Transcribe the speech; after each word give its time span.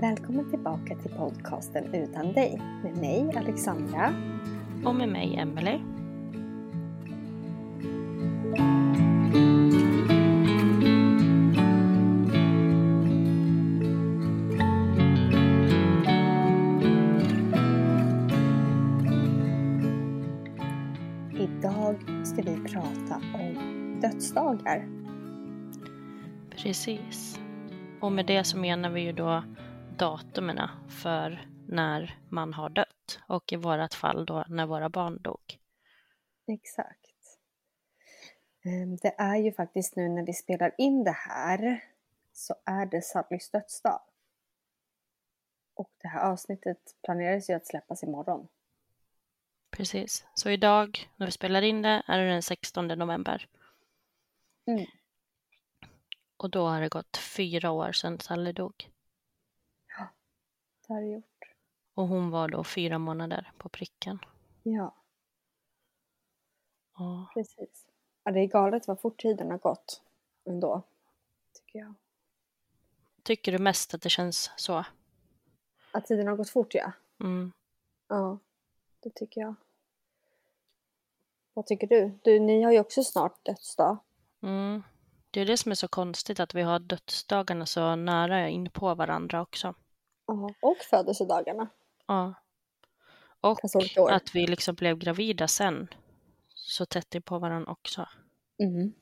Välkommen 0.00 0.50
tillbaka 0.50 0.96
till 0.96 1.10
podcasten 1.10 1.94
Utan 1.94 2.32
dig 2.32 2.62
med 2.82 2.96
mig 2.96 3.36
Alexandra. 3.36 4.14
Och 4.84 4.94
med 4.94 5.08
mig 5.08 5.36
Emelie. 5.36 5.80
Idag 21.38 21.96
ska 22.24 22.42
vi 22.42 22.68
prata 22.68 23.20
om 23.34 23.98
dödsdagar. 24.00 24.88
Precis. 26.50 27.40
Och 28.00 28.12
med 28.12 28.26
det 28.26 28.44
så 28.44 28.58
menar 28.58 28.90
vi 28.90 29.00
ju 29.00 29.12
då 29.12 29.42
datumen 29.98 30.68
för 30.88 31.46
när 31.68 32.18
man 32.28 32.52
har 32.52 32.68
dött. 32.68 33.18
Och 33.26 33.52
i 33.52 33.56
vårat 33.56 33.94
fall 33.94 34.26
då 34.26 34.44
när 34.48 34.66
våra 34.66 34.88
barn 34.88 35.22
dog. 35.22 35.58
Exakt. 36.46 37.38
Ehm, 38.64 38.96
Det 38.96 39.14
är 39.18 39.36
ju 39.36 39.52
faktiskt 39.52 39.96
nu 39.96 40.08
när 40.08 40.26
vi 40.26 40.32
spelar 40.32 40.74
in 40.78 41.04
det 41.04 41.16
här 41.16 41.84
så 42.32 42.54
är 42.64 42.86
det 42.86 43.02
Sallys 43.02 43.50
dödsdag. 43.50 44.00
Och 45.74 45.90
det 46.02 46.08
här 46.08 46.30
avsnittet 46.32 46.78
planeras 47.04 47.50
ju 47.50 47.54
att 47.54 47.66
släppas 47.66 48.02
imorgon. 48.02 48.48
Precis. 49.70 50.26
Så 50.34 50.50
idag 50.50 51.10
när 51.16 51.26
vi 51.26 51.32
spelar 51.32 51.62
in 51.62 51.82
det 51.82 52.02
är 52.06 52.18
det 52.18 52.28
den 52.28 52.42
16 52.42 52.86
november. 52.86 53.48
Mm. 54.66 54.86
Och 56.36 56.50
då 56.50 56.66
har 56.66 56.80
det 56.80 56.88
gått 56.88 57.16
fyra 57.16 57.70
år 57.70 57.92
sedan 57.92 58.20
Sally 58.20 58.52
dog. 58.52 58.90
Har 60.88 61.00
det 61.00 61.06
gjort. 61.06 61.54
Och 61.94 62.08
hon 62.08 62.30
var 62.30 62.48
då 62.48 62.64
fyra 62.64 62.98
månader 62.98 63.52
på 63.58 63.68
pricken. 63.68 64.18
Ja, 64.62 64.94
Och 66.92 67.32
precis. 67.34 67.86
Ja, 68.24 68.32
det 68.32 68.40
är 68.40 68.46
galet 68.46 68.88
vad 68.88 69.00
fort 69.00 69.20
tiden 69.22 69.50
har 69.50 69.58
gått 69.58 70.02
ändå. 70.44 70.82
Tycker 71.52 71.78
jag. 71.78 71.94
tycker 73.22 73.52
du 73.52 73.58
mest 73.58 73.94
att 73.94 74.02
det 74.02 74.08
känns 74.08 74.50
så? 74.56 74.84
Att 75.92 76.06
tiden 76.06 76.26
har 76.26 76.36
gått 76.36 76.50
fort 76.50 76.74
ja. 76.74 76.92
Mm. 77.20 77.52
Ja, 78.08 78.38
det 79.00 79.10
tycker 79.14 79.40
jag. 79.40 79.54
Vad 81.54 81.66
tycker 81.66 81.86
du? 81.86 82.18
du? 82.22 82.38
Ni 82.40 82.62
har 82.62 82.72
ju 82.72 82.80
också 82.80 83.04
snart 83.04 83.44
dödsdag. 83.44 83.98
Mm. 84.42 84.82
Det 85.30 85.40
är 85.40 85.46
det 85.46 85.56
som 85.56 85.70
är 85.70 85.76
så 85.76 85.88
konstigt 85.88 86.40
att 86.40 86.54
vi 86.54 86.62
har 86.62 86.78
dödsdagarna 86.78 87.66
så 87.66 87.96
nära 87.96 88.48
in 88.48 88.70
på 88.70 88.94
varandra 88.94 89.42
också. 89.42 89.74
Ja, 90.28 90.54
och 90.60 90.76
födelsedagarna. 90.76 91.68
Ja. 92.06 92.34
Och 93.40 93.58
år. 93.96 94.10
att 94.10 94.34
vi 94.34 94.46
liksom 94.46 94.74
blev 94.74 94.98
gravida 94.98 95.48
sen. 95.48 95.88
Så 96.48 96.86
tätt 96.86 97.14
in 97.14 97.22
på 97.22 97.38
varandra 97.38 97.72
också. 97.72 98.08
Mm. 98.58 98.92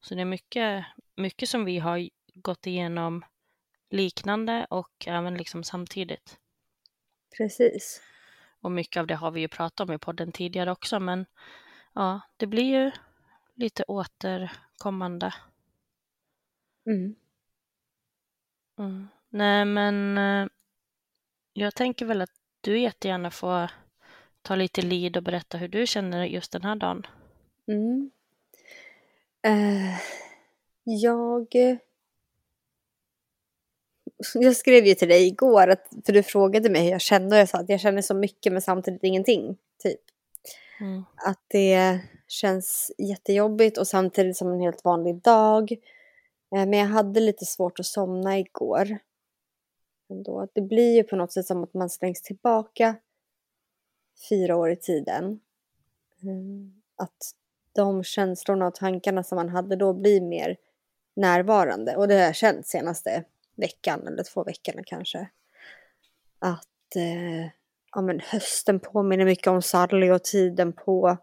Så 0.00 0.14
det 0.14 0.20
är 0.20 0.24
mycket, 0.24 0.84
mycket 1.16 1.48
som 1.48 1.64
vi 1.64 1.78
har 1.78 2.08
gått 2.34 2.66
igenom 2.66 3.24
liknande 3.90 4.66
och 4.70 5.04
även 5.06 5.34
liksom 5.34 5.64
samtidigt. 5.64 6.38
Precis. 7.36 8.02
Och 8.60 8.72
mycket 8.72 9.00
av 9.00 9.06
det 9.06 9.14
har 9.14 9.30
vi 9.30 9.40
ju 9.40 9.48
pratat 9.48 9.88
om 9.88 9.94
i 9.94 9.98
podden 9.98 10.32
tidigare 10.32 10.72
också, 10.72 11.00
men 11.00 11.26
ja, 11.94 12.20
det 12.36 12.46
blir 12.46 12.64
ju 12.64 12.90
lite 13.54 13.84
återkommande. 13.88 15.34
Mm. 16.86 17.14
Mm. 18.78 19.08
Nej, 19.28 19.64
men 19.64 20.18
eh, 20.18 20.48
jag 21.64 21.74
tänker 21.74 22.06
väl 22.06 22.20
att 22.20 22.30
du 22.60 22.80
jättegärna 22.80 23.30
får 23.30 23.70
ta 24.42 24.54
lite 24.54 24.82
lid 24.82 25.16
och 25.16 25.22
berätta 25.22 25.58
hur 25.58 25.68
du 25.68 25.86
känner 25.86 26.24
just 26.24 26.52
den 26.52 26.62
här 26.62 26.76
dagen. 26.76 27.06
Mm. 27.68 28.10
Eh, 29.42 29.98
jag... 30.84 31.46
Jag 34.34 34.56
skrev 34.56 34.86
ju 34.86 34.94
till 34.94 35.08
dig 35.08 35.26
igår, 35.26 35.68
att, 35.68 35.88
för 36.06 36.12
du 36.12 36.22
frågade 36.22 36.70
mig 36.70 36.82
hur 36.82 36.90
jag 36.90 37.00
kände 37.00 37.36
och 37.36 37.40
jag 37.40 37.48
sa 37.48 37.58
att 37.58 37.68
jag 37.68 37.80
känner 37.80 38.02
så 38.02 38.14
mycket 38.14 38.52
men 38.52 38.62
samtidigt 38.62 39.04
ingenting. 39.04 39.56
Typ. 39.82 40.00
Mm. 40.80 41.04
Att 41.16 41.42
det 41.48 42.00
känns 42.28 42.92
jättejobbigt 42.98 43.78
och 43.78 43.86
samtidigt 43.86 44.36
som 44.36 44.52
en 44.52 44.60
helt 44.60 44.84
vanlig 44.84 45.22
dag. 45.22 45.72
Eh, 46.54 46.66
Men 46.66 46.72
jag 46.72 46.86
hade 46.86 47.20
lite 47.20 47.44
svårt 47.44 47.80
att 47.80 47.86
somna 47.86 48.38
igår. 48.38 48.98
Ändå. 50.10 50.48
Det 50.52 50.60
blir 50.60 50.94
ju 50.94 51.02
på 51.02 51.16
något 51.16 51.32
sätt 51.32 51.46
som 51.46 51.64
att 51.64 51.74
man 51.74 51.90
slängs 51.90 52.22
tillbaka 52.22 52.96
fyra 54.28 54.56
år 54.56 54.70
i 54.70 54.76
tiden. 54.76 55.40
Mm, 56.22 56.82
Att 56.96 57.34
de 57.72 58.04
känslorna 58.04 58.66
och 58.66 58.74
tankarna 58.74 59.22
som 59.22 59.36
man 59.36 59.48
hade 59.48 59.76
då 59.76 59.92
blir 59.92 60.20
mer 60.20 60.56
närvarande. 61.16 61.96
Och 61.96 62.08
det 62.08 62.14
har 62.14 62.22
jag 62.22 62.36
känt 62.36 62.66
senaste 62.66 63.24
veckan 63.56 64.06
eller 64.06 64.22
två 64.22 64.44
veckorna 64.44 64.82
kanske. 64.86 65.28
Att 66.38 66.96
eh, 66.96 67.46
ja, 67.92 68.00
men 68.02 68.20
hösten 68.20 68.80
påminner 68.80 69.24
mycket 69.24 69.46
om 69.46 69.62
Sally 69.62 70.10
och 70.10 70.24
tiden 70.24 70.72
på 70.72 71.16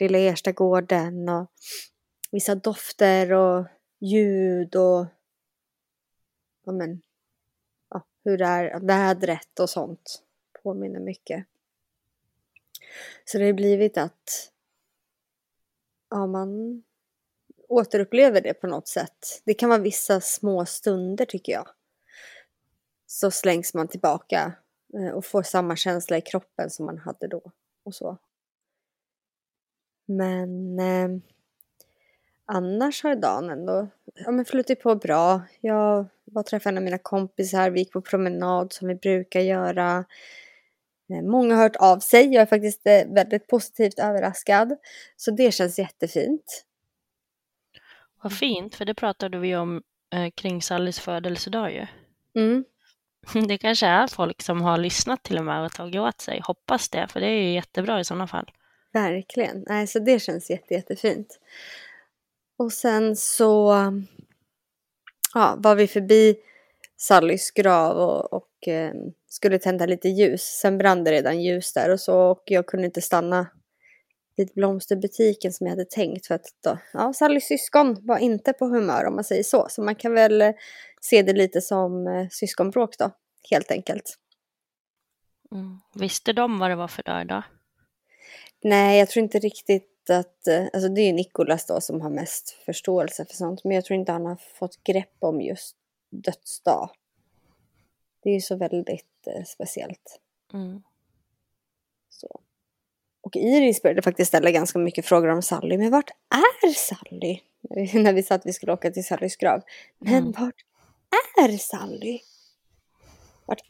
Lilla 0.00 0.18
Erstagården 0.18 1.28
och 1.28 1.50
vissa 2.30 2.54
dofter 2.54 3.32
och 3.32 3.66
ljud 4.00 4.76
och 4.76 5.06
ja, 6.64 6.72
men, 6.72 7.00
hur 8.26 8.38
det 8.38 8.44
är 8.44 8.80
vädret 8.80 9.60
och 9.60 9.70
sånt 9.70 10.22
påminner 10.62 11.00
mycket. 11.00 11.46
Så 13.24 13.38
det 13.38 13.44
har 13.44 13.52
blivit 13.52 13.98
att 13.98 14.52
ja, 16.10 16.26
man 16.26 16.82
återupplever 17.68 18.40
det 18.40 18.54
på 18.54 18.66
något 18.66 18.88
sätt. 18.88 19.42
Det 19.44 19.54
kan 19.54 19.68
vara 19.68 19.80
vissa 19.80 20.20
små 20.20 20.66
stunder 20.66 21.24
tycker 21.24 21.52
jag. 21.52 21.68
Så 23.06 23.30
slängs 23.30 23.74
man 23.74 23.88
tillbaka 23.88 24.52
eh, 24.94 25.10
och 25.10 25.24
får 25.24 25.42
samma 25.42 25.76
känsla 25.76 26.16
i 26.16 26.20
kroppen 26.20 26.70
som 26.70 26.86
man 26.86 26.98
hade 26.98 27.28
då 27.28 27.52
och 27.84 27.94
så. 27.94 28.18
Men 30.06 30.78
eh, 30.78 31.08
annars 32.46 33.02
har 33.02 33.14
dagen 33.14 33.50
ändå 33.50 33.88
ja, 34.14 34.30
men 34.30 34.44
flutit 34.44 34.82
på 34.82 34.94
bra. 34.94 35.40
Jag 35.60 36.06
var 36.24 36.42
träffade 36.42 36.72
en 36.72 36.76
av 36.76 36.84
mina 36.84 36.98
kompisar, 36.98 37.70
vi 37.70 37.80
gick 37.80 37.92
på 37.92 38.00
promenad 38.00 38.72
som 38.72 38.88
vi 38.88 38.94
brukar 38.94 39.40
göra. 39.40 40.04
Eh, 41.10 41.22
många 41.22 41.54
har 41.54 41.62
hört 41.62 41.76
av 41.76 41.98
sig, 41.98 42.32
jag 42.32 42.42
är 42.42 42.46
faktiskt 42.46 42.86
eh, 42.86 43.14
väldigt 43.14 43.46
positivt 43.46 43.98
överraskad. 43.98 44.76
Så 45.16 45.30
det 45.30 45.52
känns 45.54 45.78
jättefint. 45.78 46.64
Vad 48.22 48.32
fint, 48.32 48.74
för 48.74 48.84
det 48.84 48.94
pratade 48.94 49.38
vi 49.38 49.56
om 49.56 49.82
eh, 50.12 50.30
kring 50.30 50.62
Sallys 50.62 51.00
födelsedag 51.00 51.72
ju. 51.72 51.86
Mm. 52.42 52.64
Det 53.48 53.58
kanske 53.58 53.86
är 53.86 54.06
folk 54.06 54.42
som 54.42 54.62
har 54.62 54.78
lyssnat 54.78 55.22
till 55.22 55.38
och 55.38 55.44
med 55.44 55.64
och 55.64 55.72
tagit 55.72 56.00
åt 56.00 56.20
sig. 56.20 56.40
Hoppas 56.44 56.88
det, 56.88 57.08
för 57.08 57.20
det 57.20 57.26
är 57.26 57.42
ju 57.42 57.52
jättebra 57.52 58.00
i 58.00 58.04
sådana 58.04 58.26
fall. 58.26 58.50
Verkligen. 58.92 59.64
Nej, 59.68 59.86
så 59.86 59.98
det 59.98 60.22
känns 60.22 60.50
jätte, 60.50 60.74
jättefint. 60.74 61.38
Och 62.56 62.72
sen 62.72 63.16
så 63.16 63.74
ja, 65.34 65.56
var 65.58 65.74
vi 65.74 65.86
förbi 65.86 66.36
Sallys 66.96 67.50
grav 67.50 67.96
och, 67.96 68.32
och 68.32 68.68
eh, 68.68 68.92
skulle 69.28 69.58
tända 69.58 69.86
lite 69.86 70.08
ljus. 70.08 70.42
Sen 70.42 70.78
brann 70.78 71.04
det 71.04 71.12
redan 71.12 71.42
ljus 71.42 71.72
där 71.72 71.90
och 71.90 72.00
så 72.00 72.20
och 72.20 72.42
jag 72.44 72.66
kunde 72.66 72.86
inte 72.86 73.02
stanna 73.02 73.46
vid 74.36 74.50
blomsterbutiken 74.54 75.52
som 75.52 75.66
jag 75.66 75.72
hade 75.72 75.84
tänkt 75.84 76.26
för 76.26 76.34
att 76.34 76.46
då, 76.64 76.78
ja, 76.92 77.12
Sallys 77.12 77.44
syskon 77.44 77.96
var 78.06 78.18
inte 78.18 78.52
på 78.52 78.66
humör 78.66 79.04
om 79.04 79.14
man 79.14 79.24
säger 79.24 79.42
så. 79.42 79.66
Så 79.70 79.82
man 79.82 79.94
kan 79.94 80.14
väl 80.14 80.42
eh, 80.42 80.52
se 81.00 81.22
det 81.22 81.32
lite 81.32 81.60
som 81.60 82.06
eh, 82.06 82.28
syskonbråk 82.30 82.98
då, 82.98 83.10
helt 83.50 83.70
enkelt. 83.70 84.18
Mm. 85.52 85.78
Visste 85.94 86.32
de 86.32 86.58
vad 86.58 86.70
det 86.70 86.76
var 86.76 86.88
för 86.88 87.02
dag 87.02 87.22
idag? 87.22 87.42
Nej, 88.62 88.98
jag 88.98 89.08
tror 89.08 89.22
inte 89.22 89.38
riktigt 89.38 89.95
att, 90.10 90.46
eh, 90.46 90.64
alltså 90.72 90.88
det 90.88 91.00
är 91.00 91.06
ju 91.06 91.12
Nikolas 91.12 91.66
då 91.66 91.80
som 91.80 92.00
har 92.00 92.10
mest 92.10 92.50
förståelse 92.50 93.24
för 93.24 93.34
sånt, 93.34 93.64
men 93.64 93.74
jag 93.74 93.84
tror 93.84 93.98
inte 93.98 94.12
han 94.12 94.26
har 94.26 94.36
fått 94.36 94.84
grepp 94.84 95.14
om 95.18 95.40
just 95.40 95.76
dödsdag. 96.10 96.90
Det 98.22 98.30
är 98.30 98.34
ju 98.34 98.40
så 98.40 98.56
väldigt 98.56 99.26
eh, 99.26 99.44
speciellt. 99.44 100.20
Mm. 100.52 100.82
Så. 102.08 102.40
Och 103.20 103.36
Iris 103.36 103.82
började 103.82 104.02
faktiskt 104.02 104.28
ställa 104.28 104.50
ganska 104.50 104.78
mycket 104.78 105.06
frågor 105.06 105.28
om 105.28 105.42
Sally. 105.42 105.78
Men 105.78 105.90
vart 105.90 106.10
är 106.30 106.68
Sally? 106.74 107.40
När 108.02 108.12
vi 108.12 108.22
sa 108.22 108.34
att 108.34 108.46
vi 108.46 108.52
skulle 108.52 108.72
åka 108.72 108.90
till 108.90 109.04
Sallys 109.04 109.36
grav. 109.36 109.62
Men 109.98 110.14
Mm. 110.14 110.32
vart 110.32 110.64
är 111.48 111.58
Sally? 111.58 112.20
Vart 113.46 113.60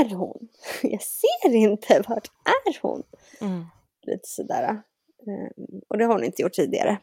är 0.00 0.14
hon? 0.14 0.48
Jag 0.82 1.02
ser 1.02 1.54
inte. 1.54 2.02
Vart 2.08 2.26
är 2.44 2.78
hon? 2.82 3.02
Mm. 3.40 3.64
Lite 4.02 4.28
sådär. 4.28 4.82
Ehm, 5.26 5.80
Och 5.88 5.98
det 5.98 6.04
har 6.04 6.12
hon 6.12 6.24
inte 6.24 6.42
gjort 6.42 6.52
tidigare. 6.52 6.98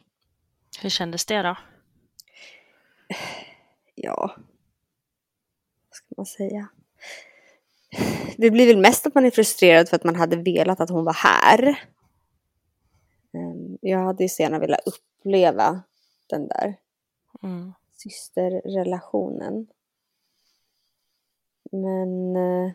Hur 0.82 0.90
kändes 0.90 1.26
det 1.26 1.42
då? 1.42 1.58
Ja. 3.96 4.36
Vad 5.90 5.96
ska 5.96 6.06
man 6.18 6.26
säga? 6.26 6.68
Det 8.38 8.52
blir 8.52 8.68
väl 8.68 8.78
mest 8.82 9.08
att 9.08 9.16
man 9.16 9.26
är 9.26 9.32
frustrerad 9.32 9.90
för 9.90 9.96
att 9.96 10.04
man 10.04 10.16
hade 10.16 10.36
velat 10.36 10.80
att 10.80 10.90
hon 10.90 11.06
var 11.06 11.14
här. 11.14 11.80
Ehm, 13.34 13.78
Jag 13.82 14.00
hade 14.00 14.24
ju 14.24 14.30
så 14.30 14.42
gärna 14.42 14.60
velat 14.60 14.80
uppleva 14.88 15.82
den 16.28 16.48
där 16.48 16.76
Mm. 17.44 17.74
systerrelationen. 17.92 19.68
Men 21.72 22.36
eh, 22.36 22.72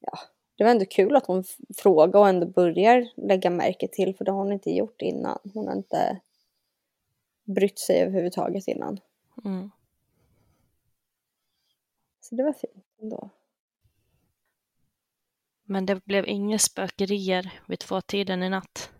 ja, 0.00 0.18
det 0.56 0.64
var 0.64 0.70
ändå 0.70 0.84
kul 0.84 1.16
att 1.16 1.26
hon 1.26 1.40
f- 1.40 1.76
frågar 1.76 2.20
och 2.20 2.28
ändå 2.28 2.46
börjar 2.46 3.08
lägga 3.16 3.50
märke 3.50 3.88
till 3.88 4.16
för 4.16 4.24
det 4.24 4.30
har 4.30 4.38
hon 4.38 4.52
inte 4.52 4.70
gjort 4.70 5.02
innan. 5.02 5.38
Hon 5.54 5.66
har 5.68 5.74
inte 5.76 6.20
brytt 7.44 7.78
sig 7.78 8.00
överhuvudtaget 8.02 8.68
innan. 8.68 9.00
Mm. 9.44 9.70
Så 12.20 12.34
det 12.34 12.42
var 12.42 12.52
fint 12.52 12.84
ändå. 13.02 13.30
Men 15.64 15.86
det 15.86 16.04
blev 16.04 16.28
inga 16.28 16.58
spökerier 16.58 17.52
vid 17.68 17.78
tvåtiden 17.78 18.42
i 18.42 18.48
natt. 18.48 18.90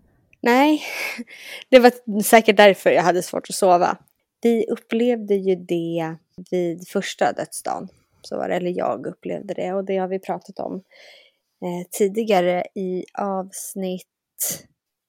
Nej, 0.40 0.82
det 1.68 1.78
var 1.78 2.22
säkert 2.22 2.56
därför 2.56 2.90
jag 2.90 3.02
hade 3.02 3.22
svårt 3.22 3.48
att 3.50 3.54
sova. 3.54 3.98
Vi 4.42 4.66
upplevde 4.70 5.34
ju 5.34 5.54
det 5.56 6.16
vid 6.50 6.88
första 6.88 7.32
dödsdagen. 7.32 7.88
Så 8.22 8.36
var 8.36 8.48
det, 8.48 8.54
eller 8.54 8.70
jag 8.78 9.06
upplevde 9.06 9.54
det 9.54 9.72
och 9.72 9.84
det 9.84 9.96
har 9.96 10.08
vi 10.08 10.18
pratat 10.18 10.58
om 10.58 10.82
eh, 11.62 11.88
tidigare 11.90 12.64
i 12.74 13.04
avsnitt 13.18 14.66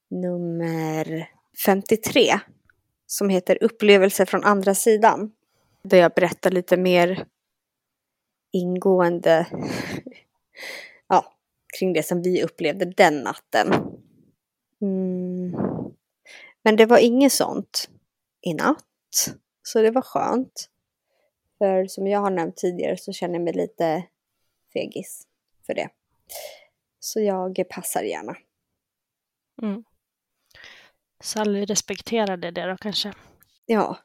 nummer 0.10 1.30
53 1.66 2.40
som 3.06 3.30
heter 3.30 3.64
Upplevelser 3.64 4.26
från 4.26 4.44
andra 4.44 4.76
sidan. 4.76 5.32
Där 5.84 5.98
jag 5.98 6.12
berättar 6.12 6.52
lite 6.52 6.78
mer 6.78 7.26
ingående 8.52 9.48
ja, 11.08 11.34
kring 11.80 11.94
det 11.94 12.04
som 12.04 12.22
vi 12.22 12.44
upplevde 12.44 12.86
den 12.86 13.20
natten. 13.20 13.74
Mm. 14.82 15.56
Men 16.64 16.76
det 16.76 16.86
var 16.86 16.98
inget 16.98 17.34
sånt 17.34 17.90
i 18.42 18.54
natt. 18.54 19.36
Så 19.64 19.82
det 19.82 19.92
var 19.92 20.02
skönt. 20.02 20.70
För 21.58 21.86
som 21.88 22.08
jag 22.08 22.20
har 22.20 22.30
nämnt 22.30 22.58
tidigare 22.58 22.98
så 22.98 23.12
känner 23.12 23.34
jag 23.34 23.44
mig 23.44 23.54
lite 23.54 24.04
fegis 24.74 25.28
för 25.66 25.74
det. 25.74 25.90
Så 27.00 27.20
jag 27.20 27.64
passar 27.70 28.04
gärna. 28.04 28.36
Mm. 29.62 29.84
Sally 31.24 31.66
respekterade 31.66 32.52
det 32.52 32.66
då 32.66 32.78
kanske. 32.78 33.14
Ja, 33.66 33.98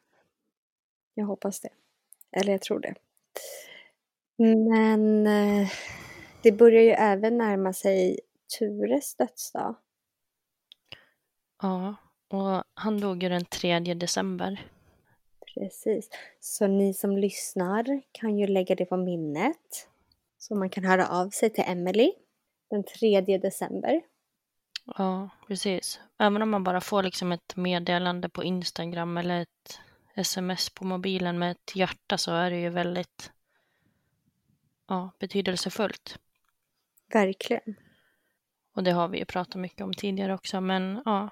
jag 1.14 1.26
hoppas 1.26 1.60
det. 1.60 1.70
Eller 2.36 2.52
jag 2.52 2.62
tror 2.62 2.80
det. 2.80 2.94
Men 4.38 5.26
eh, 5.26 5.68
det 6.42 6.52
börjar 6.52 6.82
ju 6.82 6.90
även 6.90 7.38
närma 7.38 7.72
sig 7.72 8.20
Tures 8.58 9.14
dödsdag. 9.14 9.76
Ja, 11.62 11.96
och 12.28 12.64
han 12.74 13.00
dog 13.00 13.22
ju 13.22 13.28
den 13.28 13.44
3 13.44 13.78
december. 13.80 14.66
Precis. 15.54 16.08
Så 16.40 16.66
ni 16.66 16.94
som 16.94 17.16
lyssnar 17.16 18.02
kan 18.12 18.38
ju 18.38 18.46
lägga 18.46 18.74
det 18.74 18.84
på 18.84 18.96
minnet. 18.96 19.89
Så 20.40 20.54
man 20.54 20.70
kan 20.70 20.84
höra 20.84 21.08
av 21.08 21.30
sig 21.30 21.50
till 21.50 21.64
Emily 21.66 22.12
den 22.70 22.84
3 22.84 23.20
december. 23.20 24.02
Ja, 24.96 25.30
precis. 25.46 26.00
Även 26.18 26.42
om 26.42 26.50
man 26.50 26.64
bara 26.64 26.80
får 26.80 27.02
liksom 27.02 27.32
ett 27.32 27.56
meddelande 27.56 28.28
på 28.28 28.44
Instagram 28.44 29.16
eller 29.16 29.42
ett 29.42 29.80
sms 30.16 30.70
på 30.70 30.84
mobilen 30.84 31.38
med 31.38 31.50
ett 31.50 31.76
hjärta 31.76 32.18
så 32.18 32.32
är 32.32 32.50
det 32.50 32.60
ju 32.60 32.68
väldigt 32.68 33.32
ja, 34.88 35.10
betydelsefullt. 35.18 36.18
Verkligen. 37.12 37.76
Och 38.74 38.82
det 38.82 38.90
har 38.90 39.08
vi 39.08 39.18
ju 39.18 39.24
pratat 39.24 39.54
mycket 39.54 39.80
om 39.80 39.94
tidigare 39.94 40.34
också, 40.34 40.60
men 40.60 41.02
ja, 41.04 41.28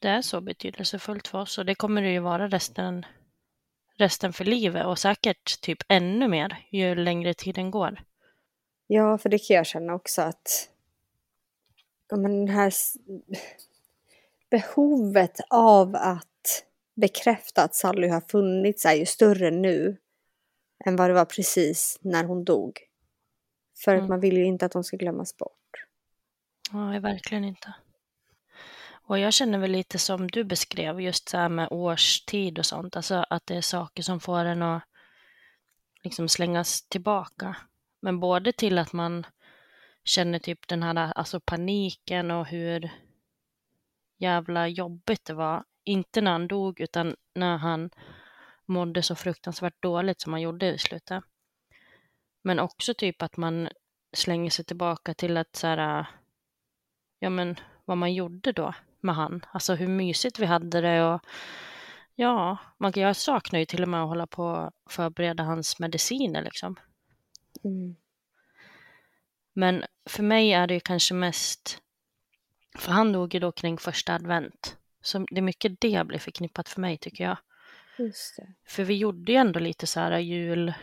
det 0.00 0.08
är 0.08 0.22
så 0.22 0.40
betydelsefullt 0.40 1.28
för 1.28 1.38
oss 1.38 1.58
och 1.58 1.66
det 1.66 1.74
kommer 1.74 2.02
det 2.02 2.12
ju 2.12 2.20
vara 2.20 2.48
resten, 2.48 3.06
resten 3.96 4.32
för 4.32 4.44
livet 4.44 4.86
och 4.86 4.98
säkert 4.98 5.60
typ 5.60 5.78
ännu 5.88 6.28
mer 6.28 6.66
ju 6.70 6.94
längre 6.94 7.34
tiden 7.34 7.70
går. 7.70 8.00
Ja, 8.92 9.18
för 9.18 9.28
det 9.28 9.38
kan 9.38 9.56
jag 9.56 9.66
känna 9.66 9.94
också 9.94 10.22
att 10.22 10.70
ja, 12.08 12.16
men 12.16 12.46
den 12.46 12.54
här 12.54 12.72
behovet 14.50 15.40
av 15.50 15.96
att 15.96 16.64
bekräfta 16.94 17.62
att 17.62 17.74
Sally 17.74 18.08
har 18.08 18.20
funnits 18.20 18.86
är 18.86 18.94
ju 18.94 19.06
större 19.06 19.50
nu 19.50 19.96
än 20.84 20.96
vad 20.96 21.10
det 21.10 21.14
var 21.14 21.24
precis 21.24 21.98
när 22.00 22.24
hon 22.24 22.44
dog. 22.44 22.78
För 23.84 23.94
att 23.94 23.98
Mm. 23.98 24.08
man 24.08 24.20
vill 24.20 24.36
ju 24.36 24.44
inte 24.44 24.66
att 24.66 24.74
hon 24.74 24.84
ska 24.84 24.96
glömmas 24.96 25.36
bort. 25.36 25.84
Nej, 26.72 27.00
verkligen 27.00 27.44
inte. 27.44 27.74
Och 28.90 29.18
jag 29.18 29.32
känner 29.32 29.58
väl 29.58 29.70
lite 29.70 29.98
som 29.98 30.28
du 30.28 30.44
beskrev, 30.44 31.00
just 31.00 31.28
så 31.28 31.36
här 31.36 31.48
med 31.48 31.68
årstid 31.70 32.58
och 32.58 32.66
sånt, 32.66 32.96
alltså 32.96 33.24
att 33.30 33.46
det 33.46 33.56
är 33.56 33.60
saker 33.60 34.02
som 34.02 34.20
får 34.20 34.44
en 34.44 34.62
att 34.62 34.82
liksom 36.02 36.28
slängas 36.28 36.82
tillbaka. 36.82 37.56
Men 38.00 38.20
både 38.20 38.52
till 38.52 38.78
att 38.78 38.92
man 38.92 39.26
känner 40.04 40.38
typ 40.38 40.68
den 40.68 40.82
här 40.82 40.96
alltså 40.96 41.40
paniken 41.40 42.30
och 42.30 42.46
hur 42.46 42.90
jävla 44.18 44.68
jobbigt 44.68 45.24
det 45.24 45.34
var. 45.34 45.64
Inte 45.84 46.20
när 46.20 46.30
han 46.30 46.48
dog, 46.48 46.80
utan 46.80 47.16
när 47.34 47.56
han 47.56 47.90
mådde 48.66 49.02
så 49.02 49.14
fruktansvärt 49.14 49.82
dåligt 49.82 50.20
som 50.20 50.32
han 50.32 50.42
gjorde 50.42 50.66
i 50.66 50.78
slutet. 50.78 51.24
Men 52.42 52.58
också 52.58 52.94
typ 52.94 53.22
att 53.22 53.36
man 53.36 53.68
slänger 54.12 54.50
sig 54.50 54.64
tillbaka 54.64 55.14
till 55.14 55.36
att 55.36 55.56
så 55.56 55.66
här, 55.66 56.06
ja 57.18 57.30
men 57.30 57.56
vad 57.84 57.98
man 57.98 58.14
gjorde 58.14 58.52
då 58.52 58.74
med 59.00 59.14
han. 59.14 59.46
Alltså 59.52 59.74
hur 59.74 59.88
mysigt 59.88 60.38
vi 60.38 60.46
hade 60.46 60.80
det 60.80 61.04
och 61.04 61.20
ja, 62.14 62.58
man, 62.78 62.92
jag 62.96 63.16
saknar 63.16 63.58
ju 63.58 63.66
till 63.66 63.82
och 63.82 63.88
med 63.88 64.02
att 64.02 64.08
hålla 64.08 64.26
på 64.26 64.44
och 64.84 64.92
förbereda 64.92 65.42
hans 65.42 65.78
mediciner 65.78 66.42
liksom. 66.42 66.76
Mm. 67.64 67.96
Men 69.52 69.84
för 70.06 70.22
mig 70.22 70.52
är 70.52 70.66
det 70.66 70.74
ju 70.74 70.80
kanske 70.80 71.14
mest, 71.14 71.82
för 72.78 72.92
han 72.92 73.12
dog 73.12 73.34
ju 73.34 73.40
då 73.40 73.52
kring 73.52 73.78
första 73.78 74.14
advent. 74.14 74.76
Så 75.02 75.18
det 75.30 75.38
är 75.38 75.42
mycket 75.42 75.80
det 75.80 76.06
blir 76.06 76.18
förknippat 76.18 76.68
för 76.68 76.80
mig 76.80 76.98
tycker 76.98 77.24
jag. 77.24 77.36
För 78.66 78.84
vi 78.84 78.96
gjorde 78.96 79.32
ju 79.32 79.38
ändå 79.38 79.60
lite 79.60 79.86
så 79.86 80.00
här 80.00 80.18
julpyssel. 80.18 80.74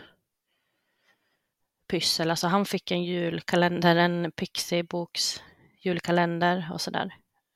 Alltså 2.30 2.48
han 2.48 2.66
fick 2.66 2.92
en 2.92 3.04
julkalender, 3.04 3.96
en 3.96 4.32
Pixieboks 4.32 5.44
julkalender 5.82 6.70
och 6.74 6.82
sådär. 6.82 7.16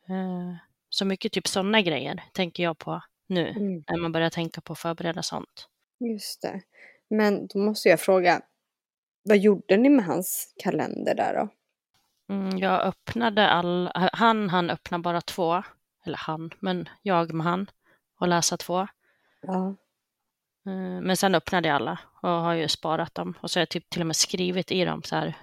Eh, 0.10 0.56
Så 0.90 1.06
mycket 1.06 1.32
typ 1.32 1.48
sådana 1.48 1.82
grejer 1.82 2.24
tänker 2.34 2.64
jag 2.64 2.78
på 2.78 3.02
nu 3.28 3.48
Mm. 3.50 3.84
när 3.88 3.98
man 3.98 4.12
börjar 4.12 4.30
tänka 4.30 4.62
på 4.62 4.74
att 4.74 4.80
förbereda 4.80 5.24
sånt. 5.24 5.68
Just 6.00 6.42
det. 6.42 6.62
Men 7.10 7.48
då 7.48 7.60
måste 7.60 7.90
jag 7.90 8.00
fråga, 8.00 8.42
vad 9.24 9.38
gjorde 9.38 9.78
ni 9.78 9.90
med 9.90 10.06
hans 10.06 10.54
kalender 10.58 11.16
där 11.16 11.34
då? 11.34 11.50
Mm, 12.34 12.58
jag 12.58 12.82
öppnade 12.82 13.50
all, 13.50 13.92
han 13.94 14.50
han 14.50 14.70
öppna 14.70 15.00
bara 15.00 15.22
två, 15.22 15.64
eller 16.06 16.18
han, 16.18 16.52
men 16.60 16.90
jag 17.02 17.34
med 17.34 17.46
han 17.46 17.70
och 18.20 18.28
läsa 18.28 18.58
två. 18.58 18.88
Ja. 19.42 19.76
Eh, 20.66 21.02
Men 21.02 21.18
sen 21.18 21.36
öppnade 21.36 21.68
jag 21.68 21.76
alla 21.76 22.00
och 22.22 22.30
har 22.30 22.54
ju 22.54 22.68
sparat 22.68 23.16
dem. 23.16 23.34
Och 23.42 23.52
så 23.52 23.60
har 23.60 23.62
jag 23.62 23.70
typ 23.70 23.90
till 23.90 24.02
och 24.02 24.08
med 24.08 24.16
skrivit 24.16 24.72
i 24.72 24.86
dem 24.86 25.04
så 25.04 25.16
här. 25.16 25.38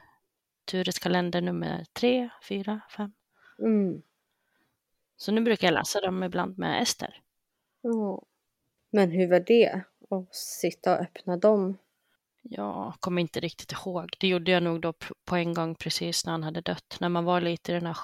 Tures 0.65 0.99
kalender 0.99 1.41
nummer 1.41 1.87
tre, 1.93 2.29
fyra, 2.49 2.81
fem. 2.97 3.13
Mm. 3.59 4.03
Så 5.17 5.33
nu 5.33 5.41
brukar 5.41 5.67
jag 5.67 5.75
läsa 5.75 6.01
dem 6.01 6.23
ibland 6.23 6.59
med 6.59 6.83
Ester. 6.83 7.23
Ja. 7.81 8.23
Men 8.91 9.11
hur 9.11 9.31
var 9.31 9.41
det 9.41 9.83
att 10.11 10.35
sitta 10.35 10.95
och 10.95 11.01
öppna 11.01 11.37
dem? 11.37 11.79
Jag 12.43 12.95
kommer 13.01 13.21
inte 13.23 13.41
riktigt 13.41 13.73
ihåg. 13.73 14.17
Det 14.21 14.29
gjorde 14.29 14.51
jag 14.51 14.63
nog 14.63 14.81
då 14.81 14.93
på 15.25 15.37
en 15.37 15.55
gång 15.55 15.75
precis 15.75 16.27
när 16.27 16.33
han 16.33 16.43
hade 16.43 16.61
dött. 16.61 16.97
När 17.01 17.09
man 17.09 17.25
var 17.25 17.41
lite 17.41 17.73
i 17.73 17.75
den 17.75 17.87
här 17.87 17.97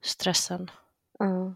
chockstressen. 0.00 0.70
Ja. 1.18 1.54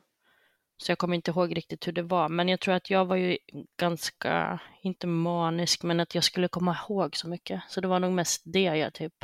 Så 0.77 0.91
jag 0.91 0.99
kommer 0.99 1.17
inte 1.17 1.31
ihåg 1.31 1.57
riktigt 1.57 1.87
hur 1.87 1.93
det 1.93 2.03
var. 2.03 2.29
Men 2.29 2.49
jag 2.49 2.61
tror 2.61 2.75
att 2.75 2.91
jag 2.91 3.05
var 3.05 3.17
ju 3.17 3.39
ganska, 3.77 4.61
inte 4.83 5.07
manisk, 5.07 5.83
men 5.83 6.01
att 6.01 6.15
jag 6.15 6.25
skulle 6.25 6.49
komma 6.49 6.77
ihåg 6.83 7.17
så 7.17 7.29
mycket. 7.29 7.63
Så 7.69 7.81
det 7.81 7.89
var 7.89 8.01
nog 8.01 8.13
mest 8.13 8.43
det 8.45 8.63
jag 8.63 8.95
typ, 8.95 9.15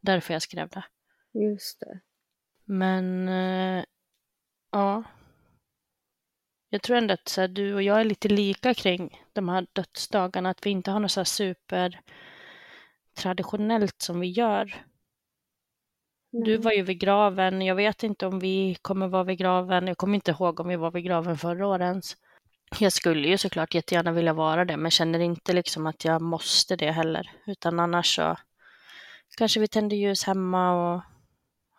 därför 0.00 0.32
jag 0.32 0.42
skrev 0.42 0.68
det. 0.68 0.84
Just 1.32 1.80
det. 1.80 2.00
Men 2.64 3.28
eh, 3.28 3.84
ja. 4.70 5.04
Jag 6.70 6.82
tror 6.82 6.96
ändå 6.96 7.14
att 7.14 7.28
så 7.28 7.40
här, 7.40 7.48
du 7.48 7.74
och 7.74 7.82
jag 7.82 8.00
är 8.00 8.04
lite 8.04 8.28
lika 8.28 8.74
kring 8.74 9.22
de 9.32 9.48
här 9.48 9.66
dödsdagarna. 9.72 10.50
Att 10.50 10.66
vi 10.66 10.70
inte 10.70 10.90
har 10.90 11.00
något 11.00 11.10
så 11.10 11.20
här 11.20 11.24
super 11.24 12.00
traditionellt 13.16 14.02
som 14.02 14.20
vi 14.20 14.26
gör. 14.26 14.84
Du 16.30 16.56
var 16.56 16.72
ju 16.72 16.82
vid 16.82 17.00
graven. 17.00 17.62
Jag 17.62 17.74
vet 17.74 18.02
inte 18.02 18.26
om 18.26 18.38
vi 18.38 18.76
kommer 18.82 19.08
vara 19.08 19.24
vid 19.24 19.38
graven. 19.38 19.86
Jag 19.86 19.96
kommer 19.96 20.14
inte 20.14 20.30
ihåg 20.30 20.60
om 20.60 20.68
vi 20.68 20.76
var 20.76 20.90
vid 20.90 21.04
graven 21.04 21.38
förra 21.38 21.66
året 21.66 21.84
ens. 21.84 22.16
Jag 22.78 22.92
skulle 22.92 23.28
ju 23.28 23.38
såklart 23.38 23.74
jättegärna 23.74 24.12
vilja 24.12 24.32
vara 24.32 24.64
det, 24.64 24.76
men 24.76 24.90
känner 24.90 25.18
inte 25.18 25.52
liksom 25.52 25.86
att 25.86 26.04
jag 26.04 26.22
måste 26.22 26.76
det 26.76 26.90
heller. 26.90 27.30
Utan 27.46 27.80
annars 27.80 28.14
så 28.14 28.36
kanske 29.36 29.60
vi 29.60 29.68
tänder 29.68 29.96
ljus 29.96 30.24
hemma 30.24 30.72
och 30.72 31.02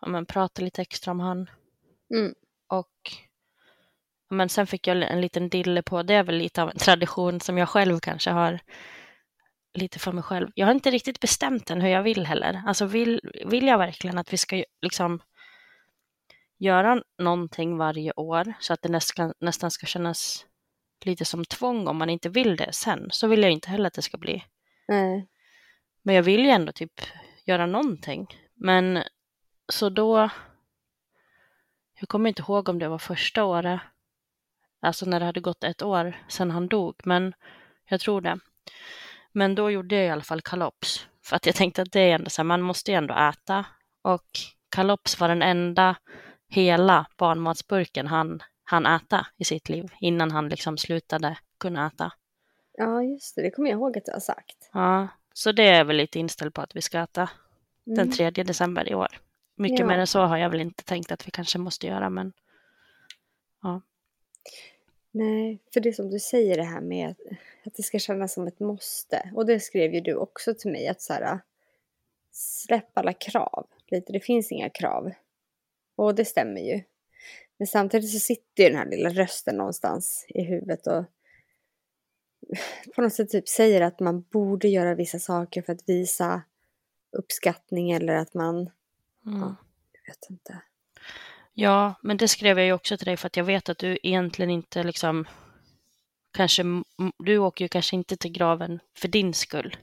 ja, 0.00 0.08
men, 0.08 0.26
pratar 0.26 0.62
lite 0.62 0.82
extra 0.82 1.10
om 1.10 1.20
han. 1.20 1.50
Mm. 2.14 2.34
Och 2.68 3.12
men 4.30 4.48
sen 4.48 4.66
fick 4.66 4.86
jag 4.86 5.02
en 5.02 5.20
liten 5.20 5.48
dille 5.48 5.82
på, 5.82 6.02
det 6.02 6.14
är 6.14 6.22
väl 6.22 6.36
lite 6.36 6.62
av 6.62 6.70
en 6.70 6.78
tradition 6.78 7.40
som 7.40 7.58
jag 7.58 7.68
själv 7.68 8.00
kanske 8.00 8.30
har 8.30 8.60
lite 9.74 9.98
för 9.98 10.12
mig 10.12 10.22
själv. 10.22 10.50
Jag 10.54 10.66
har 10.66 10.74
inte 10.74 10.90
riktigt 10.90 11.20
bestämt 11.20 11.70
än 11.70 11.80
hur 11.80 11.88
jag 11.88 12.02
vill 12.02 12.26
heller. 12.26 12.62
Alltså 12.66 12.86
vill, 12.86 13.20
vill 13.46 13.66
jag 13.66 13.78
verkligen 13.78 14.18
att 14.18 14.32
vi 14.32 14.36
ska 14.36 14.64
liksom 14.82 15.20
göra 16.58 17.02
någonting 17.18 17.76
varje 17.76 18.12
år 18.16 18.52
så 18.60 18.72
att 18.72 18.82
det 18.82 18.88
nästan, 18.88 19.34
nästan 19.40 19.70
ska 19.70 19.86
kännas 19.86 20.46
lite 21.04 21.24
som 21.24 21.44
tvång 21.44 21.88
om 21.88 21.96
man 21.96 22.10
inte 22.10 22.28
vill 22.28 22.56
det 22.56 22.72
sen. 22.72 23.08
Så 23.10 23.26
vill 23.26 23.42
jag 23.42 23.52
inte 23.52 23.70
heller 23.70 23.86
att 23.86 23.94
det 23.94 24.02
ska 24.02 24.18
bli. 24.18 24.44
Nej. 24.88 25.28
Men 26.02 26.14
jag 26.14 26.22
vill 26.22 26.44
ju 26.44 26.50
ändå 26.50 26.72
typ 26.72 27.00
göra 27.44 27.66
någonting. 27.66 28.26
Men 28.54 29.02
så 29.72 29.88
då, 29.88 30.30
jag 32.00 32.08
kommer 32.08 32.28
inte 32.28 32.42
ihåg 32.42 32.68
om 32.68 32.78
det 32.78 32.88
var 32.88 32.98
första 32.98 33.44
året, 33.44 33.80
alltså 34.80 35.06
när 35.06 35.20
det 35.20 35.26
hade 35.26 35.40
gått 35.40 35.64
ett 35.64 35.82
år 35.82 36.16
sedan 36.28 36.50
han 36.50 36.68
dog, 36.68 36.94
men 37.04 37.34
jag 37.88 38.00
tror 38.00 38.20
det. 38.20 38.38
Men 39.32 39.54
då 39.54 39.70
gjorde 39.70 39.94
jag 39.96 40.06
i 40.06 40.10
alla 40.10 40.22
fall 40.22 40.40
kalops, 40.40 41.06
för 41.24 41.36
att 41.36 41.46
jag 41.46 41.54
tänkte 41.54 41.82
att 41.82 41.92
det 41.92 42.00
är 42.00 42.14
ändå 42.14 42.30
så 42.30 42.42
här, 42.42 42.44
man 42.46 42.62
måste 42.62 42.90
ju 42.90 42.96
ändå 42.96 43.14
äta. 43.14 43.64
Och 44.02 44.26
kalops 44.68 45.20
var 45.20 45.28
den 45.28 45.42
enda 45.42 45.96
hela 46.48 47.06
barnmatsburken 47.16 48.06
han 48.06 48.42
han 48.64 48.86
äta 48.86 49.26
i 49.36 49.44
sitt 49.44 49.68
liv 49.68 49.86
innan 50.00 50.30
han 50.30 50.48
liksom 50.48 50.78
slutade 50.78 51.38
kunna 51.58 51.86
äta. 51.86 52.12
Ja, 52.72 53.02
just 53.02 53.36
det. 53.36 53.42
Det 53.42 53.50
kommer 53.50 53.70
jag 53.70 53.76
ihåg 53.76 53.98
att 53.98 54.04
du 54.04 54.12
har 54.12 54.20
sagt. 54.20 54.70
Ja, 54.72 55.08
så 55.34 55.52
det 55.52 55.62
är 55.62 55.78
jag 55.78 55.84
väl 55.84 55.96
lite 55.96 56.18
inställd 56.18 56.54
på 56.54 56.60
att 56.60 56.76
vi 56.76 56.82
ska 56.82 56.98
äta 56.98 57.28
Mm. 57.86 57.96
den 57.98 58.12
3 58.12 58.30
december 58.30 58.88
i 58.88 58.94
år. 58.94 59.08
Mycket 59.56 59.78
Ja. 59.80 59.86
mer 59.86 59.98
än 59.98 60.06
så 60.06 60.20
har 60.20 60.36
jag 60.36 60.50
väl 60.50 60.60
inte 60.60 60.84
tänkt 60.84 61.12
att 61.12 61.26
vi 61.26 61.30
kanske 61.30 61.58
måste 61.58 61.86
göra, 61.86 62.10
men 62.10 62.32
Nej, 65.10 65.58
för 65.72 65.80
det 65.80 65.92
som 65.92 66.10
du 66.10 66.18
säger 66.18 66.56
det 66.56 66.64
här 66.64 66.80
med 66.80 67.08
att, 67.10 67.20
att 67.64 67.74
det 67.74 67.82
ska 67.82 67.98
kännas 67.98 68.32
som 68.32 68.46
ett 68.46 68.60
måste. 68.60 69.30
Och 69.34 69.46
det 69.46 69.60
skrev 69.60 69.94
ju 69.94 70.00
du 70.00 70.14
också 70.14 70.54
till 70.54 70.72
mig 70.72 70.88
att 70.88 71.02
så 71.02 71.12
här, 71.12 71.40
släpp 72.32 72.98
alla 72.98 73.12
krav. 73.12 73.66
Lite, 73.90 74.12
det 74.12 74.20
finns 74.20 74.52
inga 74.52 74.70
krav. 74.70 75.10
Och 75.96 76.14
det 76.14 76.24
stämmer 76.24 76.60
ju. 76.60 76.82
Men 77.56 77.66
samtidigt 77.66 78.10
så 78.10 78.18
sitter 78.18 78.62
ju 78.62 78.68
den 78.68 78.78
här 78.78 78.86
lilla 78.86 79.08
rösten 79.10 79.56
någonstans 79.56 80.26
i 80.28 80.42
huvudet 80.42 80.86
och 80.86 81.04
på 82.94 83.02
något 83.02 83.14
sätt 83.14 83.30
typ 83.30 83.48
säger 83.48 83.80
att 83.80 84.00
man 84.00 84.22
borde 84.22 84.68
göra 84.68 84.94
vissa 84.94 85.18
saker 85.18 85.62
för 85.62 85.72
att 85.72 85.88
visa 85.88 86.42
uppskattning 87.12 87.90
eller 87.90 88.14
att 88.14 88.34
man, 88.34 88.56
mm. 88.56 88.70
Ja. 89.40 89.56
jag 89.92 90.12
vet 90.12 90.30
inte. 90.30 90.62
Ja, 91.60 91.94
men 92.02 92.16
det 92.16 92.28
skrev 92.28 92.58
jag 92.58 92.66
ju 92.66 92.72
också 92.72 92.96
till 92.96 93.06
dig 93.06 93.16
för 93.16 93.26
att 93.26 93.36
jag 93.36 93.44
vet 93.44 93.68
att 93.68 93.78
du 93.78 93.98
egentligen 94.02 94.50
inte 94.50 94.82
liksom 94.82 95.28
kanske, 96.30 96.62
du 97.18 97.38
åker 97.38 97.64
ju 97.64 97.68
kanske 97.68 97.96
inte 97.96 98.16
till 98.16 98.32
graven 98.32 98.80
för 98.94 99.08
din 99.08 99.34
skull. 99.34 99.76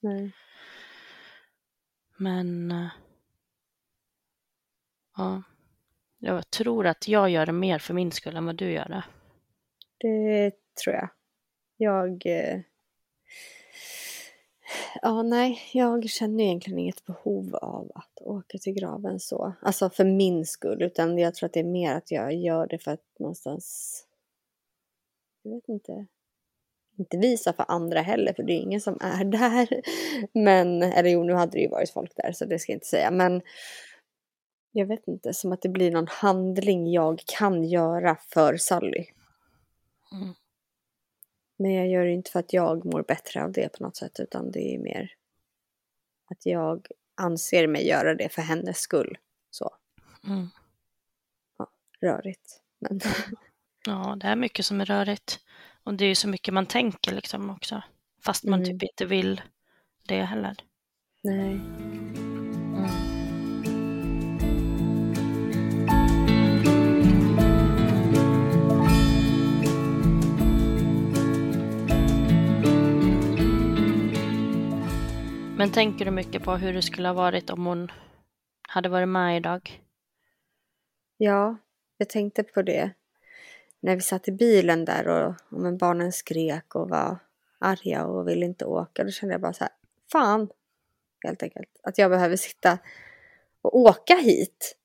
Nej. 0.00 0.32
Men 2.16 2.70
eh, 2.70 2.88
ja, 5.16 5.42
jag 6.18 6.50
tror 6.50 6.86
att 6.86 7.08
jag 7.08 7.30
gör 7.30 7.46
det 7.46 7.52
mer 7.52 7.78
för 7.78 7.94
min 7.94 8.12
skull 8.12 8.36
än 8.36 8.46
vad 8.46 8.56
du 8.56 8.72
gör 8.72 8.88
det. 8.88 9.04
Det 9.98 10.52
tror 10.84 10.96
jag. 10.96 11.08
Jag... 11.76 12.24
Ja, 15.02 15.22
nej, 15.22 15.60
jag 15.72 16.08
känner 16.08 16.44
egentligen 16.44 16.78
inget 16.78 17.04
behov 17.04 17.54
av 17.54 17.90
att 17.94 18.22
åka 18.22 18.58
till 18.58 18.72
graven 18.72 19.20
så. 19.20 19.52
Alltså 19.62 19.90
för 19.90 20.04
min 20.04 20.46
skull, 20.46 20.82
utan 20.82 21.18
jag 21.18 21.34
tror 21.34 21.46
att 21.46 21.52
det 21.52 21.60
är 21.60 21.64
mer 21.64 21.94
att 21.94 22.10
jag 22.10 22.34
gör 22.34 22.66
det 22.66 22.78
för 22.78 22.90
att 22.90 23.04
någonstans... 23.18 23.96
Jag 25.42 25.54
vet 25.54 25.68
inte. 25.68 26.06
Inte 26.98 27.18
visa 27.18 27.52
för 27.52 27.64
andra 27.68 28.00
heller, 28.00 28.32
för 28.32 28.42
det 28.42 28.52
är 28.52 28.60
ingen 28.60 28.80
som 28.80 28.98
är 29.00 29.24
där. 29.38 29.82
Men, 30.32 30.82
eller 30.82 31.10
jo, 31.10 31.24
nu 31.24 31.32
hade 31.32 31.52
det 31.52 31.60
ju 31.60 31.68
varit 31.68 31.90
folk 31.90 32.12
där, 32.16 32.32
så 32.32 32.44
det 32.44 32.58
ska 32.58 32.72
jag 32.72 32.76
inte 32.76 32.86
säga. 32.86 33.10
Men 33.10 33.42
jag 34.72 34.86
vet 34.86 35.08
inte, 35.08 35.34
som 35.34 35.52
att 35.52 35.62
det 35.62 35.68
blir 35.68 35.90
någon 35.90 36.08
handling 36.08 36.92
jag 36.92 37.22
kan 37.26 37.64
göra 37.64 38.16
för 38.16 38.56
Sally. 38.56 39.06
Mm. 40.12 40.34
Men 41.60 41.72
jag 41.72 41.88
gör 41.88 42.04
det 42.04 42.10
inte 42.12 42.30
för 42.30 42.40
att 42.40 42.52
jag 42.52 42.84
mår 42.84 43.02
bättre 43.02 43.44
av 43.44 43.52
det 43.52 43.68
på 43.78 43.82
något 43.84 43.96
sätt 43.96 44.20
utan 44.20 44.50
det 44.50 44.74
är 44.74 44.78
mer 44.78 45.12
att 46.30 46.46
jag 46.46 46.86
anser 47.14 47.66
mig 47.66 47.86
göra 47.88 48.14
det 48.14 48.28
för 48.28 48.42
hennes 48.42 48.78
skull. 48.78 49.18
Så 49.50 49.70
Mm. 50.26 50.48
rörigt. 52.00 52.60
Men 52.78 53.00
Ja, 53.86 54.16
det 54.20 54.26
är 54.26 54.36
mycket 54.36 54.64
som 54.66 54.80
är 54.80 54.84
rörigt. 54.84 55.40
Och 55.84 55.94
det 55.94 56.04
är 56.04 56.08
ju 56.08 56.14
så 56.14 56.28
mycket 56.28 56.54
man 56.54 56.66
tänker 56.66 57.14
liksom 57.14 57.50
också. 57.50 57.82
Fast 58.24 58.44
man 58.44 58.60
Mm. 58.62 58.72
typ 58.78 58.90
inte 58.90 59.06
vill 59.06 59.40
det 60.08 60.22
heller. 60.22 60.56
nej. 61.22 61.60
Men 75.60 75.72
tänker 75.72 76.04
du 76.04 76.10
mycket 76.10 76.42
på 76.42 76.56
hur 76.56 76.72
det 76.72 76.82
skulle 76.82 77.08
ha 77.08 77.14
varit 77.14 77.50
om 77.50 77.66
hon 77.66 77.92
hade 78.68 78.88
varit 78.88 79.08
med 79.08 79.36
idag? 79.36 79.82
Ja, 81.16 81.56
jag 81.96 82.08
tänkte 82.08 82.42
på 82.42 82.62
det. 82.62 82.90
När 83.80 83.94
vi 83.94 84.00
satt 84.00 84.28
i 84.28 84.32
bilen 84.32 84.84
där 84.84 85.08
och, 85.08 85.34
och 85.50 85.60
men 85.60 85.78
barnen 85.78 86.12
skrek 86.12 86.74
och 86.74 86.88
var 86.88 87.18
arga 87.58 88.06
och 88.06 88.28
ville 88.28 88.44
inte 88.44 88.64
åka. 88.64 89.04
Då 89.04 89.10
kände 89.10 89.34
jag 89.34 89.40
bara 89.40 89.52
så 89.52 89.64
här, 89.64 89.72
fan, 90.12 90.48
helt 91.24 91.42
enkelt. 91.42 91.68
Att 91.82 91.98
jag 91.98 92.10
behöver 92.10 92.36
sitta 92.36 92.78
och 93.62 93.76
åka 93.78 94.16
hit 94.16 94.76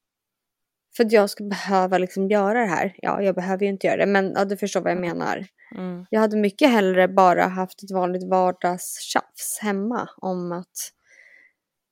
för 0.97 1.05
att 1.05 1.11
jag 1.11 1.29
ska 1.29 1.43
behöva 1.43 1.97
liksom 1.97 2.29
göra 2.29 2.59
det 2.59 2.65
här. 2.65 2.95
Ja, 2.97 3.21
jag 3.21 3.35
behöver 3.35 3.63
ju 3.63 3.69
inte 3.69 3.87
göra 3.87 3.97
det, 3.97 4.05
men 4.05 4.33
ja, 4.35 4.45
du 4.45 4.57
förstår 4.57 4.81
vad 4.81 4.91
jag 4.91 5.01
menar. 5.01 5.45
Mm. 5.75 6.05
Jag 6.09 6.19
hade 6.19 6.37
mycket 6.37 6.69
hellre 6.69 7.07
bara 7.07 7.43
haft 7.43 7.83
ett 7.83 7.91
vanligt 7.91 8.29
vardagstjafs 8.29 9.59
hemma 9.61 10.09
om 10.17 10.51
att 10.51 10.91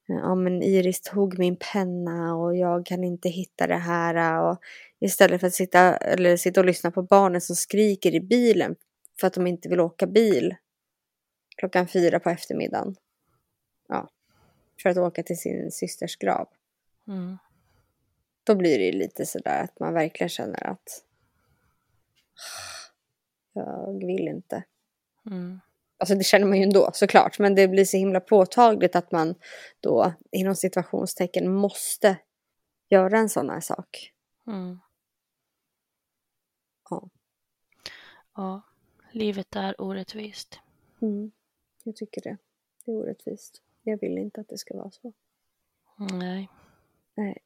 ja, 0.07 0.35
men 0.35 0.63
Iris 0.63 1.01
tog 1.01 1.39
min 1.39 1.57
penna 1.73 2.35
och 2.35 2.57
jag 2.57 2.85
kan 2.85 3.03
inte 3.03 3.29
hitta 3.29 3.67
det 3.67 3.77
här. 3.77 4.41
Och 4.41 4.59
istället 4.99 5.39
för 5.39 5.47
att 5.47 5.53
sitta, 5.53 5.97
eller 5.97 6.37
sitta 6.37 6.59
och 6.59 6.65
lyssna 6.65 6.91
på 6.91 7.03
barnen 7.03 7.41
som 7.41 7.55
skriker 7.55 8.15
i 8.15 8.19
bilen 8.21 8.75
för 9.19 9.27
att 9.27 9.33
de 9.33 9.47
inte 9.47 9.69
vill 9.69 9.79
åka 9.79 10.07
bil 10.07 10.55
klockan 11.57 11.87
fyra 11.87 12.19
på 12.19 12.29
eftermiddagen. 12.29 12.95
Ja, 13.87 14.09
för 14.83 14.89
att 14.89 14.97
åka 14.97 15.23
till 15.23 15.37
sin 15.37 15.71
systers 15.71 16.15
grav. 16.15 16.47
Mm. 17.07 17.37
Då 18.43 18.55
blir 18.55 18.79
det 18.79 18.85
ju 18.85 18.91
lite 18.91 19.25
sådär 19.25 19.63
att 19.63 19.79
man 19.79 19.93
verkligen 19.93 20.29
känner 20.29 20.67
att 20.67 21.03
jag 23.53 24.05
vill 24.07 24.27
inte. 24.27 24.63
Mm. 25.25 25.59
Alltså 25.97 26.15
det 26.15 26.23
känner 26.23 26.45
man 26.45 26.57
ju 26.57 26.63
ändå 26.63 26.89
såklart, 26.93 27.39
men 27.39 27.55
det 27.55 27.67
blir 27.67 27.85
så 27.85 27.97
himla 27.97 28.19
påtagligt 28.19 28.95
att 28.95 29.11
man 29.11 29.35
då 29.79 30.13
inom 30.31 30.55
situationstecken 30.55 31.53
måste 31.53 32.17
göra 32.89 33.17
en 33.17 33.29
sån 33.29 33.49
här 33.49 33.59
sak. 33.59 34.13
Mm. 34.47 34.79
Ja. 36.89 37.09
Ja, 38.35 38.61
livet 39.11 39.55
är 39.55 39.81
orättvist. 39.81 40.59
Mm. 41.01 41.31
Jag 41.83 41.95
tycker 41.95 42.21
det. 42.21 42.37
Det 42.85 42.91
är 42.91 42.95
orättvist. 42.95 43.61
Jag 43.83 43.99
vill 43.99 44.17
inte 44.17 44.41
att 44.41 44.47
det 44.47 44.57
ska 44.57 44.77
vara 44.77 44.91
så. 44.91 45.13
Nej. 45.97 46.49
Nej. 47.15 47.37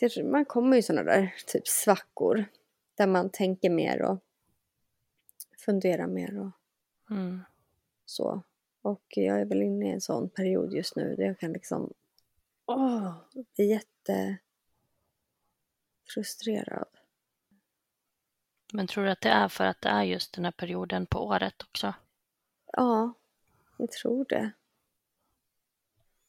Det, 0.00 0.24
man 0.24 0.44
kommer 0.44 0.76
ju 0.76 0.82
sådana 0.82 1.10
där 1.12 1.34
typ 1.46 1.68
svackor 1.68 2.44
där 2.94 3.06
man 3.06 3.30
tänker 3.30 3.70
mer 3.70 4.02
och 4.02 4.18
funderar 5.58 6.06
mer 6.06 6.38
och 6.38 6.50
Mm. 7.10 7.40
så. 8.04 8.42
Och 8.82 9.02
jag 9.08 9.40
är 9.40 9.44
väl 9.44 9.62
inne 9.62 9.88
i 9.88 9.92
en 9.92 10.00
sån 10.00 10.28
period 10.28 10.72
just 10.72 10.96
nu 10.96 11.16
där 11.16 11.24
jag 11.24 11.38
kan 11.38 11.52
liksom 11.52 11.92
åh, 12.66 13.12
bli 13.56 13.64
jätte 13.70 14.38
frustrerad. 16.14 16.88
Men 18.72 18.86
tror 18.86 19.04
du 19.04 19.10
att 19.10 19.20
det 19.20 19.28
är 19.28 19.48
för 19.48 19.64
att 19.64 19.80
det 19.80 19.88
är 19.88 20.02
just 20.02 20.34
den 20.34 20.44
här 20.44 20.52
perioden 20.52 21.06
på 21.06 21.26
året 21.26 21.62
också? 21.62 21.94
Ja, 22.72 23.12
jag 23.76 23.90
tror 23.90 24.24
det. 24.28 24.50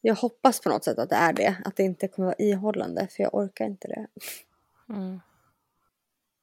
Jag 0.00 0.14
hoppas 0.14 0.60
på 0.60 0.68
något 0.68 0.84
sätt 0.84 0.98
att 0.98 1.10
det 1.10 1.16
är 1.16 1.32
det. 1.32 1.56
Att 1.64 1.76
det 1.76 1.82
inte 1.82 2.08
kommer 2.08 2.26
vara 2.26 2.36
ihållande, 2.38 3.08
för 3.10 3.22
jag 3.22 3.34
orkar 3.34 3.64
inte 3.64 3.88
det. 3.88 4.06
Mm. 4.88 5.20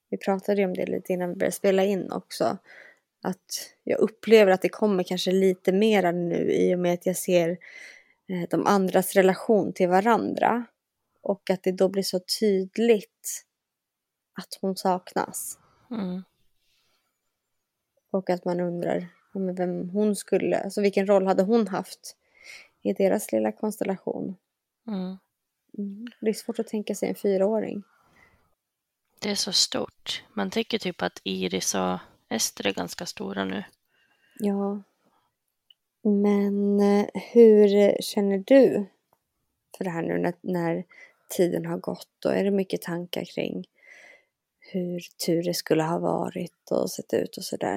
Vi 0.09 0.17
pratade 0.17 0.61
ju 0.61 0.67
om 0.67 0.73
det 0.73 0.85
lite 0.85 1.13
innan 1.13 1.29
vi 1.29 1.35
började 1.35 1.55
spela 1.55 1.83
in 1.83 2.11
också. 2.11 2.57
Att 3.21 3.75
jag 3.83 3.99
upplever 3.99 4.51
att 4.51 4.61
det 4.61 4.69
kommer 4.69 5.03
kanske 5.03 5.31
lite 5.31 5.71
mera 5.71 6.11
nu 6.11 6.51
i 6.51 6.75
och 6.75 6.79
med 6.79 6.93
att 6.93 7.05
jag 7.05 7.17
ser 7.17 7.49
eh, 8.27 8.49
de 8.49 8.67
andras 8.67 9.13
relation 9.13 9.73
till 9.73 9.89
varandra. 9.89 10.65
Och 11.21 11.49
att 11.49 11.63
det 11.63 11.71
då 11.71 11.89
blir 11.89 12.03
så 12.03 12.19
tydligt 12.39 13.43
att 14.33 14.57
hon 14.61 14.75
saknas. 14.75 15.59
Mm. 15.91 16.23
Och 18.11 18.29
att 18.29 18.45
man 18.45 18.59
undrar 18.59 19.07
vem 19.57 19.89
hon 19.89 20.15
skulle, 20.15 20.59
alltså 20.59 20.81
vilken 20.81 21.07
roll 21.07 21.27
hade 21.27 21.43
hon 21.43 21.67
haft 21.67 22.16
i 22.81 22.93
deras 22.93 23.31
lilla 23.31 23.51
konstellation. 23.51 24.35
Mm. 24.87 25.17
Mm. 25.77 26.07
Det 26.21 26.29
är 26.29 26.33
svårt 26.33 26.59
att 26.59 26.67
tänka 26.67 26.95
sig 26.95 27.09
en 27.09 27.15
fyraåring. 27.15 27.83
Det 29.19 29.29
är 29.29 29.35
så 29.35 29.51
stort. 29.51 30.23
Man 30.33 30.49
tänker 30.51 30.77
typ 30.77 31.01
att 31.01 31.21
Iris 31.23 31.75
och 31.75 31.99
Ester 32.29 32.67
är 32.67 32.73
ganska 32.73 33.05
stora 33.05 33.45
nu. 33.45 33.63
Ja. 34.39 34.81
Men 36.01 36.79
eh, 36.79 37.07
hur 37.13 38.01
känner 38.01 38.37
du 38.37 38.85
för 39.77 39.83
det 39.83 39.89
här 39.89 40.01
nu 40.01 40.17
när, 40.17 40.33
när 40.41 40.83
tiden 41.29 41.65
har 41.65 41.77
gått? 41.77 42.25
Och 42.25 42.35
är 42.35 42.43
det 42.43 42.51
mycket 42.51 42.81
tankar 42.81 43.23
kring 43.25 43.65
hur 44.59 44.99
Ture 45.25 45.53
skulle 45.53 45.83
ha 45.83 45.99
varit 45.99 46.71
och 46.71 46.91
sett 46.91 47.13
ut 47.13 47.37
och 47.37 47.43
sådär? 47.43 47.76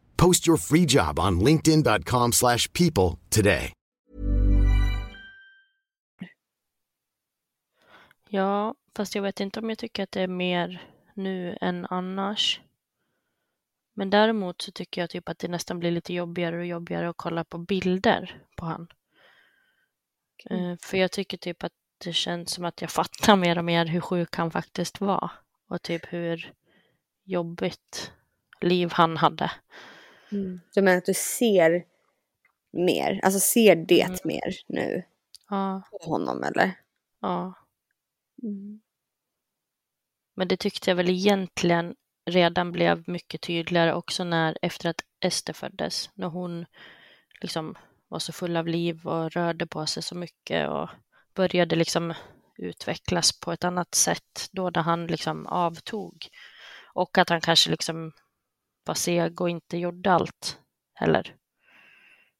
Post 0.21 0.47
your 0.47 0.57
free 0.57 0.85
job 0.85 1.19
on 1.19 1.39
linkedin.com/people 1.39 2.31
slash 2.31 2.73
people 2.73 3.17
today. 3.29 3.73
Ja, 8.29 8.75
fast 8.95 9.15
jag 9.15 9.21
vet 9.21 9.39
inte 9.39 9.59
om 9.59 9.69
jag 9.69 9.77
tycker 9.77 10.03
att 10.03 10.11
det 10.11 10.21
är 10.21 10.27
mer 10.27 10.81
nu 11.13 11.57
än 11.61 11.85
annars. 11.89 12.61
Men 13.93 14.09
däremot 14.09 14.61
så 14.61 14.71
tycker 14.71 15.01
jag 15.01 15.09
typ 15.09 15.29
att 15.29 15.39
det 15.39 15.47
nästan 15.47 15.79
blir 15.79 15.91
lite 15.91 16.13
jobbigare 16.13 16.57
och 16.57 16.65
jobbigare 16.65 17.09
att 17.09 17.17
kolla 17.17 17.43
på 17.43 17.57
bilder 17.57 18.41
på 18.55 18.65
han. 18.65 18.87
Eh, 20.49 20.75
För 20.81 20.97
jag 20.97 21.11
tycker 21.11 21.37
typ 21.37 21.63
att 21.63 21.73
det 21.97 22.13
känns 22.13 22.51
som 22.51 22.65
att 22.65 22.81
jag 22.81 22.91
fattar 22.91 23.35
mer 23.35 23.57
och 23.57 23.65
mer 23.65 23.85
hur 23.85 24.01
sjuk 24.01 24.35
han 24.35 24.51
faktiskt 24.51 25.01
var. 25.01 25.31
Och 25.69 25.81
typ 25.81 26.13
hur 26.13 26.53
jobbigt 27.23 28.11
liv 28.61 28.91
han 28.93 29.17
hade. 29.17 29.51
Du 30.73 30.81
menar 30.81 30.97
att 30.97 31.05
du 31.05 31.13
ser 31.13 31.85
mer, 32.71 33.19
alltså 33.23 33.39
ser 33.39 33.75
det 33.75 34.25
mer 34.25 34.53
nu 34.67 35.03
Ja, 35.49 35.81
på 35.91 36.09
honom 36.09 36.43
eller? 36.43 36.71
ja. 37.21 37.53
Men 40.35 40.47
det 40.47 40.57
tyckte 40.57 40.89
jag 40.89 40.95
väl 40.95 41.09
egentligen 41.09 41.95
redan 42.25 42.71
blev 42.71 43.03
mycket 43.09 43.41
tydligare 43.41 43.93
också 43.93 44.23
när 44.23 44.57
efter 44.61 44.89
att 44.89 45.01
Ester 45.19 45.53
föddes. 45.53 46.09
När 46.13 46.27
hon 46.27 46.65
liksom 47.41 47.75
var 48.07 48.19
så 48.19 48.33
full 48.33 48.57
av 48.57 48.67
liv 48.67 49.07
och 49.07 49.31
rörde 49.31 49.67
på 49.67 49.85
sig 49.85 50.03
så 50.03 50.15
mycket 50.15 50.69
och 50.69 50.89
började 51.35 51.75
liksom 51.75 52.13
utvecklas 52.57 53.39
på 53.39 53.51
ett 53.51 53.63
annat 53.63 53.95
sätt 53.95 54.49
då 54.51 54.69
när 54.69 54.81
han 54.81 55.07
liksom 55.07 55.47
avtog. 55.47 56.27
Och 56.93 57.17
att 57.17 57.29
han 57.29 57.41
kanske 57.41 57.69
liksom 57.71 58.11
var 58.85 58.95
seg 58.95 59.41
och 59.41 59.49
inte 59.49 59.77
gjorde 59.77 60.11
allt 60.11 60.59
heller. 60.93 61.35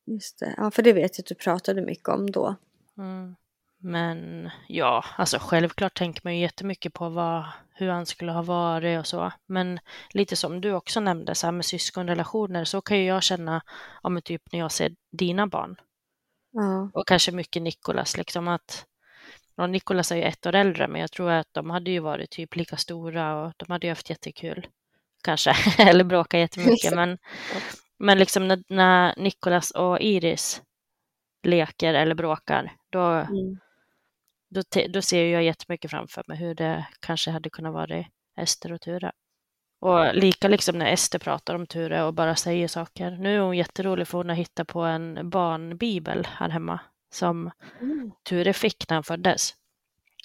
Just 0.05 0.39
det. 0.39 0.53
Ja, 0.57 0.71
för 0.71 0.83
det 0.83 0.93
vet 0.93 1.17
jag 1.17 1.23
att 1.23 1.27
du 1.27 1.35
pratade 1.35 1.81
mycket 1.81 2.09
om 2.09 2.31
då. 2.31 2.55
Mm. 2.97 3.35
Men 3.83 4.49
ja, 4.67 5.05
alltså 5.17 5.37
självklart 5.41 5.97
tänker 5.97 6.21
man 6.23 6.35
ju 6.35 6.41
jättemycket 6.41 6.93
på 6.93 7.09
vad, 7.09 7.45
hur 7.73 7.89
han 7.89 8.05
skulle 8.05 8.31
ha 8.31 8.41
varit 8.41 8.99
och 8.99 9.07
så. 9.07 9.31
Men 9.45 9.79
lite 10.13 10.35
som 10.35 10.61
du 10.61 10.73
också 10.73 10.99
nämnde, 10.99 11.35
så 11.35 11.47
här 11.47 11.51
med 11.51 11.65
syskonrelationer, 11.65 12.65
så 12.65 12.81
kan 12.81 12.97
ju 12.97 13.05
jag 13.05 13.23
känna, 13.23 13.61
ja 14.03 14.09
men 14.09 14.21
typ 14.21 14.41
när 14.51 14.59
jag 14.59 14.71
ser 14.71 14.95
dina 15.11 15.47
barn. 15.47 15.75
Ja. 16.51 16.91
Och 16.93 17.07
kanske 17.07 17.31
mycket 17.31 17.61
Nikolas, 17.61 18.17
liksom 18.17 18.47
att 18.47 18.85
och 19.55 19.69
Nikolas 19.69 20.11
är 20.11 20.15
ju 20.15 20.23
ett 20.23 20.45
år 20.45 20.55
äldre, 20.55 20.87
men 20.87 21.01
jag 21.01 21.11
tror 21.11 21.31
att 21.31 21.47
de 21.51 21.69
hade 21.69 21.91
ju 21.91 21.99
varit 21.99 22.29
typ 22.29 22.55
lika 22.55 22.77
stora 22.77 23.41
och 23.41 23.53
de 23.57 23.71
hade 23.71 23.87
ju 23.87 23.91
haft 23.91 24.09
jättekul. 24.09 24.67
Kanske, 25.23 25.55
eller 25.77 26.03
bråkat 26.03 26.39
jättemycket. 26.39 26.95
men, 26.95 27.17
men 27.99 28.17
liksom 28.19 28.47
när, 28.47 28.63
när 28.69 29.13
Nikolas 29.17 29.71
och 29.71 30.01
Iris 30.01 30.61
leker 31.43 31.93
eller 31.93 32.15
bråkar, 32.15 32.71
då, 32.89 33.01
Mm. 33.01 33.59
då, 34.49 34.61
då 34.93 35.01
ser 35.01 35.25
jag 35.25 35.43
jättemycket 35.43 35.91
framför 35.91 36.23
mig 36.27 36.37
hur 36.37 36.55
det 36.55 36.87
kanske 36.99 37.31
hade 37.31 37.49
kunnat 37.49 37.73
vara 37.73 38.05
Ester 38.37 38.71
och 38.73 38.81
Ture. 38.81 39.11
Och 39.79 40.15
lika 40.15 40.47
liksom 40.47 40.77
när 40.77 40.85
Ester 40.93 41.19
pratar 41.19 41.55
om 41.55 41.67
Ture 41.67 42.03
och 42.03 42.13
bara 42.13 42.35
säger 42.35 42.67
saker. 42.67 43.11
Nu 43.11 43.35
är 43.35 43.39
hon 43.39 43.57
jätterolig 43.57 44.07
för 44.07 44.17
hon 44.17 44.29
har 44.29 44.35
hittat 44.35 44.67
på 44.67 44.81
en 44.81 45.29
barnbibel 45.29 46.27
här 46.31 46.49
hemma 46.49 46.79
som 47.13 47.51
Mm. 47.81 48.11
Ture 48.23 48.53
fick 48.53 48.89
när 48.89 48.95
han 48.95 49.03
föddes. 49.03 49.53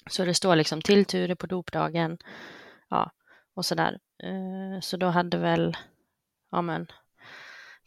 Så 0.09 0.25
det 0.25 0.33
står 0.33 0.55
liksom 0.55 0.81
till 0.81 1.05
Ture 1.05 1.35
på 1.35 1.47
dopdagen. 1.47 2.17
Ja, 2.89 3.11
och 3.57 3.65
sådär. 3.65 3.99
Eh, 4.23 4.79
så 4.81 4.97
då 4.97 5.07
hade 5.07 5.37
väl, 5.37 5.77
ja 6.51 6.61
men, 6.61 6.87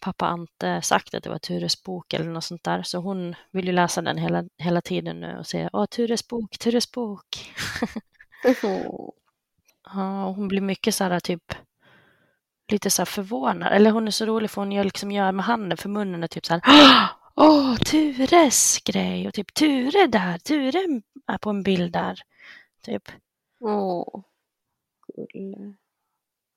pappa 0.00 0.26
Ante 0.26 0.83
sagt 0.83 1.14
att 1.14 1.22
det 1.22 1.30
var 1.30 1.38
Tures 1.38 1.83
bok 1.83 2.14
eller 2.14 2.30
något 2.30 2.44
sånt 2.44 2.64
där. 2.64 2.83
Så 2.83 2.98
hon 2.98 3.35
vill 3.50 3.66
ju 3.66 3.72
läsa 3.72 4.02
den 4.02 4.18
hela, 4.18 4.44
hela 4.59 4.80
tiden 4.80 5.20
nu 5.20 5.37
och 5.38 5.46
säga 5.46 5.70
Åh, 5.72 5.87
Tures 5.87 6.28
bok, 6.28 6.59
Tures 6.59 6.92
bok. 6.92 7.52
Ja, 9.94 10.24
och 10.26 10.35
hon 10.35 10.48
blir 10.48 10.61
mycket 10.61 10.94
så 10.94 11.04
här 11.04 11.20
typ 11.20 11.54
lite 12.72 12.90
så 12.90 13.02
här 13.02 13.06
förvånad. 13.06 13.72
Eller 13.72 13.90
hon 13.90 14.06
är 14.06 14.11
så 14.11 14.26
rolig 14.26 14.50
för 14.50 14.62
hon 14.62 14.72
gör 14.72 14.85
liksom 14.85 15.12
gör 15.12 15.33
med 15.33 15.44
handen 15.44 15.78
för 15.78 15.88
munnen 15.88 16.22
och 16.22 16.30
typ 16.30 16.46
så 16.46 16.54
här 16.54 17.09
Åh, 17.35 17.76
Tures 17.76 18.80
grej 18.85 19.28
och 19.28 19.35
typ 19.35 19.54
Ture 19.54 20.06
där, 20.06 20.38
Ture 20.38 21.02
är 21.26 21.38
på 21.38 21.50
en 21.50 21.62
bild 21.62 21.92
där. 21.92 22.20
Typ. 22.85 23.02
Åh, 23.61 24.22
gulle. 25.16 25.75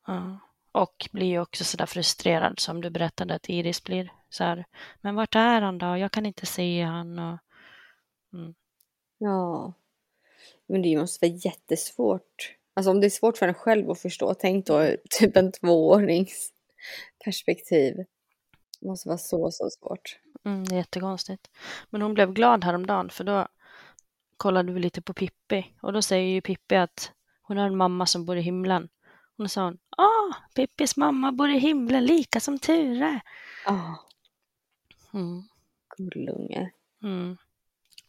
Ja. 0.07 0.39
Och 0.71 1.09
blir 1.11 1.27
ju 1.27 1.39
också 1.39 1.63
så 1.63 1.77
där 1.77 1.85
frustrerad 1.85 2.59
som 2.59 2.81
du 2.81 2.89
berättade 2.89 3.35
att 3.35 3.49
Iris 3.49 3.83
blir 3.83 4.13
så 4.29 4.43
här. 4.43 4.65
Men 5.01 5.15
vart 5.15 5.35
är 5.35 5.61
han 5.61 5.77
då? 5.77 5.97
Jag 5.97 6.11
kan 6.11 6.25
inte 6.25 6.45
se 6.45 6.81
han. 6.81 7.19
Och... 7.19 7.39
Mm. 8.33 8.53
Ja. 9.17 9.73
Men 10.65 10.81
det 10.81 10.97
måste 10.97 11.27
vara 11.27 11.35
jättesvårt. 11.35 12.55
Alltså 12.73 12.91
om 12.91 13.01
det 13.01 13.07
är 13.07 13.09
svårt 13.09 13.37
för 13.37 13.47
en 13.47 13.53
själv 13.53 13.91
att 13.91 13.99
förstå, 13.99 14.33
tänk 14.33 14.65
då 14.65 14.95
typ 15.19 15.37
en 15.37 15.51
tvåårings 15.51 16.53
perspektiv. 17.25 17.95
Det 18.79 18.87
måste 18.87 19.09
vara 19.09 19.17
så, 19.17 19.51
så 19.51 19.69
svårt. 19.69 20.19
Mm, 20.45 20.65
det 20.65 20.75
är 20.75 20.77
jättekonstigt. 20.77 21.51
Men 21.89 22.01
hon 22.01 22.13
blev 22.13 22.33
glad 22.33 22.63
häromdagen 22.63 23.09
för 23.09 23.23
då 23.23 23.47
kollade 24.37 24.71
vi 24.71 24.79
lite 24.79 25.01
på 25.01 25.13
Pippi 25.13 25.65
och 25.81 25.93
då 25.93 26.01
säger 26.01 26.27
ju 26.27 26.41
Pippi 26.41 26.75
att 26.75 27.11
hon 27.43 27.57
har 27.57 27.65
en 27.65 27.77
mamma 27.77 28.05
som 28.05 28.25
bor 28.25 28.37
i 28.37 28.41
himlen. 28.41 28.89
Och 29.37 29.43
då 29.43 29.47
sa 29.47 29.63
hon, 29.63 29.77
ah, 29.97 30.33
Pippis 30.55 30.97
mamma 30.97 31.31
bor 31.31 31.49
i 31.49 31.59
himlen 31.59 32.05
lika 32.05 32.39
som 32.39 32.59
Ture. 32.59 33.21
Ah, 33.65 33.95
Mm. 35.13 35.43
gullunge. 35.97 36.71
Mm. 37.03 37.37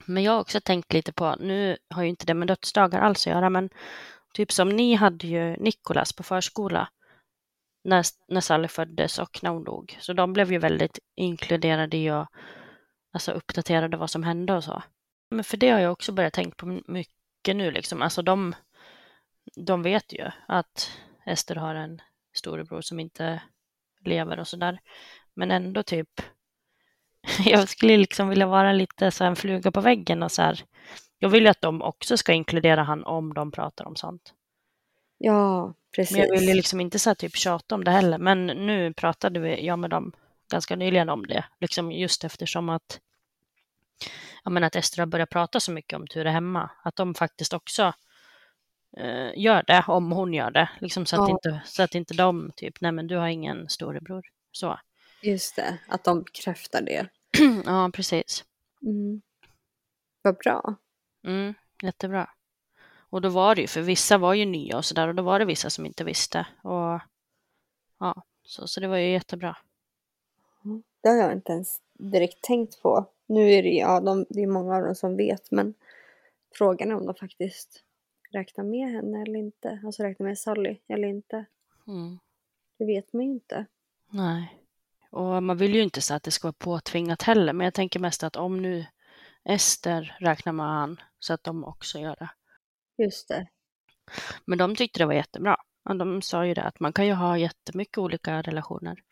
Men 0.06 0.22
jag 0.22 0.32
har 0.32 0.40
också 0.40 0.60
tänkt 0.60 0.92
lite 0.92 1.12
på, 1.12 1.36
nu 1.40 1.76
har 1.88 2.02
ju 2.02 2.08
inte 2.08 2.26
det 2.26 2.34
med 2.34 2.48
dödsdagar 2.48 3.00
alls 3.00 3.26
att 3.26 3.32
göra, 3.32 3.50
men 3.50 3.70
typ 4.34 4.52
som 4.52 4.68
ni 4.68 4.94
hade 4.94 5.26
ju 5.26 5.56
Nikolas 5.56 6.12
på 6.12 6.22
förskola 6.22 6.88
när, 7.84 8.04
när 8.28 8.40
Sally 8.40 8.68
föddes 8.68 9.18
och 9.18 9.40
när 9.42 9.50
hon 9.50 9.64
dog. 9.64 9.96
Så 10.00 10.12
de 10.12 10.32
blev 10.32 10.52
ju 10.52 10.58
väldigt 10.58 10.98
inkluderade 11.14 11.96
i 11.96 12.10
och 12.10 12.26
alltså, 13.12 13.32
uppdaterade 13.32 13.96
vad 13.96 14.10
som 14.10 14.22
hände 14.22 14.54
och 14.54 14.64
så. 14.64 14.82
Men 15.30 15.44
för 15.44 15.56
det 15.56 15.70
har 15.70 15.80
jag 15.80 15.92
också 15.92 16.12
börjat 16.12 16.32
tänka 16.32 16.54
på 16.56 16.80
mycket 16.86 17.56
nu 17.56 17.70
liksom. 17.70 18.02
Alltså 18.02 18.22
de, 18.22 18.54
de 19.56 19.82
vet 19.82 20.12
ju 20.12 20.30
att 20.48 20.90
Ester 21.26 21.54
har 21.54 21.74
en 21.74 22.02
storebror 22.32 22.80
som 22.80 23.00
inte 23.00 23.42
lever 24.04 24.38
och 24.38 24.48
sådär. 24.48 24.80
Men 25.34 25.50
ändå 25.50 25.82
typ 25.82 26.20
jag 27.44 27.68
skulle 27.68 27.96
liksom 27.96 28.28
vilja 28.28 28.46
vara 28.46 28.72
lite 28.72 29.10
så 29.10 29.24
en 29.24 29.36
fluga 29.36 29.70
på 29.70 29.80
väggen 29.80 30.22
och 30.22 30.32
så 30.32 30.42
här. 30.42 30.64
Jag 31.18 31.28
vill 31.28 31.42
ju 31.42 31.48
att 31.48 31.60
de 31.60 31.82
också 31.82 32.16
ska 32.16 32.32
inkludera 32.32 32.82
han 32.82 33.04
om 33.04 33.34
de 33.34 33.50
pratar 33.50 33.84
om 33.84 33.96
sånt. 33.96 34.34
Ja, 35.18 35.74
precis. 35.96 36.16
Men 36.16 36.26
jag 36.26 36.38
vill 36.38 36.48
ju 36.48 36.54
liksom 36.54 36.80
inte 36.80 36.98
så 36.98 37.10
här 37.10 37.14
typ 37.14 37.36
tjata 37.36 37.74
om 37.74 37.84
det 37.84 37.90
heller. 37.90 38.18
Men 38.18 38.46
nu 38.46 38.92
pratade 38.92 39.40
vi, 39.40 39.66
jag 39.66 39.78
med 39.78 39.90
dem 39.90 40.12
ganska 40.50 40.76
nyligen 40.76 41.08
om 41.08 41.26
det. 41.26 41.44
Liksom 41.60 41.92
just 41.92 42.24
eftersom 42.24 42.68
att, 42.68 43.00
jag 44.44 44.52
menar 44.52 44.66
att 44.66 44.76
Ester 44.76 44.98
har 44.98 45.06
börjat 45.06 45.30
prata 45.30 45.60
så 45.60 45.72
mycket 45.72 45.96
om 45.96 46.06
Ture 46.06 46.30
hemma. 46.30 46.70
Att 46.82 46.96
de 46.96 47.14
faktiskt 47.14 47.52
också 47.52 47.92
eh, 48.96 49.38
gör 49.38 49.62
det, 49.66 49.84
om 49.88 50.12
hon 50.12 50.34
gör 50.34 50.50
det. 50.50 50.70
Liksom 50.80 51.06
så, 51.06 51.22
att 51.22 51.28
Ja. 51.28 51.32
inte, 51.32 51.62
så 51.66 51.82
att 51.82 51.94
inte 51.94 52.14
de 52.14 52.52
typ, 52.56 52.80
nej 52.80 52.92
men 52.92 53.06
du 53.06 53.16
har 53.16 53.28
ingen 53.28 53.68
storebror. 53.68 54.22
Så. 54.52 54.80
Just 55.22 55.56
det, 55.56 55.78
att 55.88 56.04
de 56.04 56.22
bekräftar 56.22 56.82
det. 56.82 57.06
ja, 57.64 57.90
precis. 57.94 58.44
Mm. 58.82 59.22
Vad 60.22 60.36
bra. 60.36 60.74
Mm, 61.26 61.54
jättebra. 61.82 62.30
Och 63.10 63.20
då 63.20 63.28
var 63.28 63.54
det 63.54 63.60
ju, 63.60 63.66
för 63.66 63.80
vissa 63.80 64.18
var 64.18 64.34
ju 64.34 64.44
nya 64.44 64.76
och 64.76 64.84
sådär 64.84 65.08
och 65.08 65.14
då 65.14 65.22
var 65.22 65.38
det 65.38 65.44
vissa 65.44 65.70
som 65.70 65.86
inte 65.86 66.04
visste. 66.04 66.46
Och 66.62 67.00
ja, 68.00 68.22
så, 68.42 68.66
så 68.68 68.80
det 68.80 68.88
var 68.88 68.96
ju 68.96 69.10
jättebra. 69.10 69.56
Det 71.02 71.08
har 71.08 71.16
jag 71.16 71.32
inte 71.32 71.52
ens 71.52 71.80
direkt 71.92 72.42
tänkt 72.42 72.82
på. 72.82 73.06
Nu 73.26 73.50
är 73.52 73.62
det, 73.62 73.68
ja, 73.68 74.00
de, 74.00 74.26
det 74.28 74.42
är 74.42 74.46
många 74.46 74.76
av 74.76 74.82
dem 74.82 74.94
som 74.94 75.16
vet, 75.16 75.50
men 75.50 75.74
frågan 76.54 76.90
är 76.90 76.94
om 76.94 77.06
de 77.06 77.14
faktiskt 77.14 77.83
räknar 78.34 78.64
med 78.64 78.88
henne 78.92 79.22
eller 79.22 79.38
inte. 79.38 79.80
Alltså 79.84 80.02
räknar 80.02 80.26
med 80.26 80.38
Sally 80.38 80.76
eller 80.88 81.08
inte. 81.08 81.44
Mm. 81.86 82.18
Det 82.78 82.84
vet 82.84 83.12
man 83.12 83.24
ju 83.24 83.30
inte. 83.30 83.66
Nej. 84.10 84.60
Och 85.10 85.42
man 85.42 85.56
vill 85.56 85.74
ju 85.74 85.82
inte 85.82 86.00
säga 86.00 86.16
att 86.16 86.22
det 86.22 86.30
ska 86.30 86.46
vara 86.46 86.56
påtvingat 86.58 87.22
heller, 87.22 87.52
men 87.52 87.64
jag 87.64 87.74
tänker 87.74 88.00
mest 88.00 88.22
att 88.22 88.36
om 88.36 88.62
nu 88.62 88.86
Ester 89.44 90.16
räknar 90.20 90.52
med 90.52 90.66
han 90.66 91.00
så 91.18 91.32
att 91.32 91.44
de 91.44 91.64
också 91.64 91.98
gör 91.98 92.16
det. 92.16 92.30
Just 93.04 93.28
det. 93.28 93.46
Men 94.44 94.58
de 94.58 94.76
tyckte 94.76 94.98
det 94.98 95.06
var 95.06 95.14
jättebra. 95.14 95.56
Och 95.88 95.96
de 95.96 96.22
sa 96.22 96.46
ju 96.46 96.54
det 96.54 96.62
att 96.62 96.80
man 96.80 96.92
kan 96.92 97.06
ju 97.06 97.12
ha 97.12 97.38
jättemycket 97.38 97.98
olika 97.98 98.42
relationer. 98.42 99.02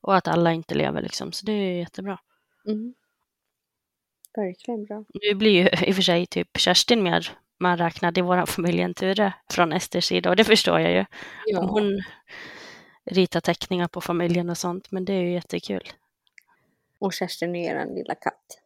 Och 0.00 0.16
att 0.16 0.28
alla 0.28 0.52
inte 0.52 0.74
lever 0.74 1.02
liksom, 1.02 1.32
så 1.32 1.46
det 1.46 1.52
är 1.52 1.78
jättebra. 1.78 2.18
Mm. 2.66 2.94
Verkligen 4.34 4.84
bra. 4.84 5.04
Nu 5.14 5.34
blir 5.34 5.50
ju 5.50 5.88
i 5.88 5.90
och 5.90 5.96
för 5.96 6.02
sig 6.02 6.26
typ 6.26 6.58
Kerstin 6.58 7.02
mer 7.02 7.38
man 7.62 7.78
räknade 7.78 8.20
i 8.20 8.22
vår 8.22 8.46
familj 8.46 8.82
än 8.82 8.94
Ture 8.94 9.32
från 9.50 9.72
Esters 9.72 10.04
sida 10.04 10.30
och 10.30 10.36
det 10.36 10.44
förstår 10.44 10.80
jag 10.80 10.92
ju. 10.92 11.04
Om 11.58 11.68
hon 11.68 12.02
ritar 13.04 13.40
teckningar 13.40 13.88
på 13.88 14.00
familjen 14.00 14.50
och 14.50 14.58
sånt, 14.58 14.90
men 14.90 15.04
det 15.04 15.12
är 15.12 15.20
ju 15.20 15.32
jättekul. 15.32 15.88
Och 16.98 17.12
Kerstin 17.12 17.56
är 17.56 17.76
en 17.76 17.94
lilla 17.94 18.14
katt. 18.14 18.58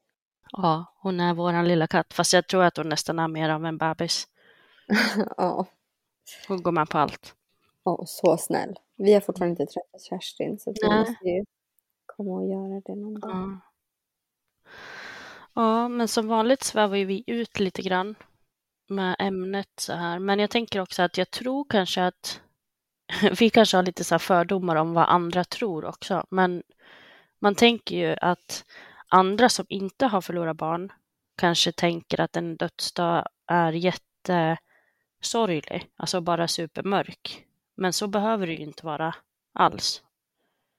Ja, 0.53 0.95
hon 0.99 1.21
är 1.21 1.35
våran 1.35 1.69
lilla 1.69 1.87
katt, 1.87 2.15
fast 2.15 2.33
jag 2.33 2.47
tror 2.49 2.65
att 2.65 2.77
hon 2.77 2.89
nästan 2.89 3.19
är 3.19 3.29
mer 3.29 3.49
av 3.49 3.67
en 3.67 3.79
bebis. 3.79 4.29
ja. 5.37 5.67
Hon 6.49 6.63
går 6.63 6.73
med 6.73 6.89
på 6.89 6.99
allt. 6.99 7.35
ja, 7.85 8.03
så 8.07 8.37
snäll. 8.37 8.79
Vi 8.97 9.15
har 9.15 9.21
fortfarande 9.21 9.63
inte 9.63 9.73
träffat 9.73 10.03
Kerstin 10.03 10.59
så 10.59 10.73
vi 10.83 10.89
måste 10.89 11.29
ju 11.29 11.45
komma 12.07 12.31
och 12.31 12.49
göra 12.49 12.81
det 12.85 12.95
någon 12.95 13.21
dag. 13.21 13.31
Ja. 13.31 13.61
ja, 15.55 15.89
men 15.89 16.09
som 16.09 16.29
vanligt 16.29 16.63
svävar 16.63 16.97
ju 16.97 17.05
vi 17.05 17.25
ut 17.27 17.61
lite 17.61 17.83
grann 17.83 18.15
med 18.89 19.17
ämnet 19.19 19.69
så 19.77 19.93
här. 19.93 20.19
Men 20.19 20.39
jag 20.39 20.51
tänker 20.51 20.81
också 20.81 21.03
att 21.03 21.19
jag 21.19 21.31
tror 21.31 21.67
kanske 21.69 22.05
att 22.05 22.41
vi 23.39 23.51
kanske 23.51 23.77
har 23.77 23.83
lite 23.83 24.05
så 24.05 24.19
fördomar 24.19 24.77
om 24.77 24.95
vad 24.95 25.09
andra 25.09 25.45
tror 25.45 25.85
också. 25.85 26.27
Men 26.31 26.63
man 27.39 27.55
tänker 27.55 27.97
ju 27.97 28.17
att 28.21 28.65
andra 29.09 29.49
som 29.49 29.67
inte 29.69 30.07
har 30.07 30.21
förlorat 30.21 30.57
barn 30.57 30.93
kanske 31.37 31.73
tänker 31.73 32.21
att 32.21 32.37
en 32.37 32.57
dödsdag 32.57 33.27
är 33.47 33.73
jättesorglig, 33.73 35.91
alltså 35.97 36.21
bara 36.21 36.49
supermörk. 36.49 37.47
Men 37.77 37.93
så 37.93 38.07
behöver 38.07 38.47
det 38.47 38.53
ju 38.53 38.63
inte 38.63 38.87
vara 38.87 39.15
alls. 39.53 40.03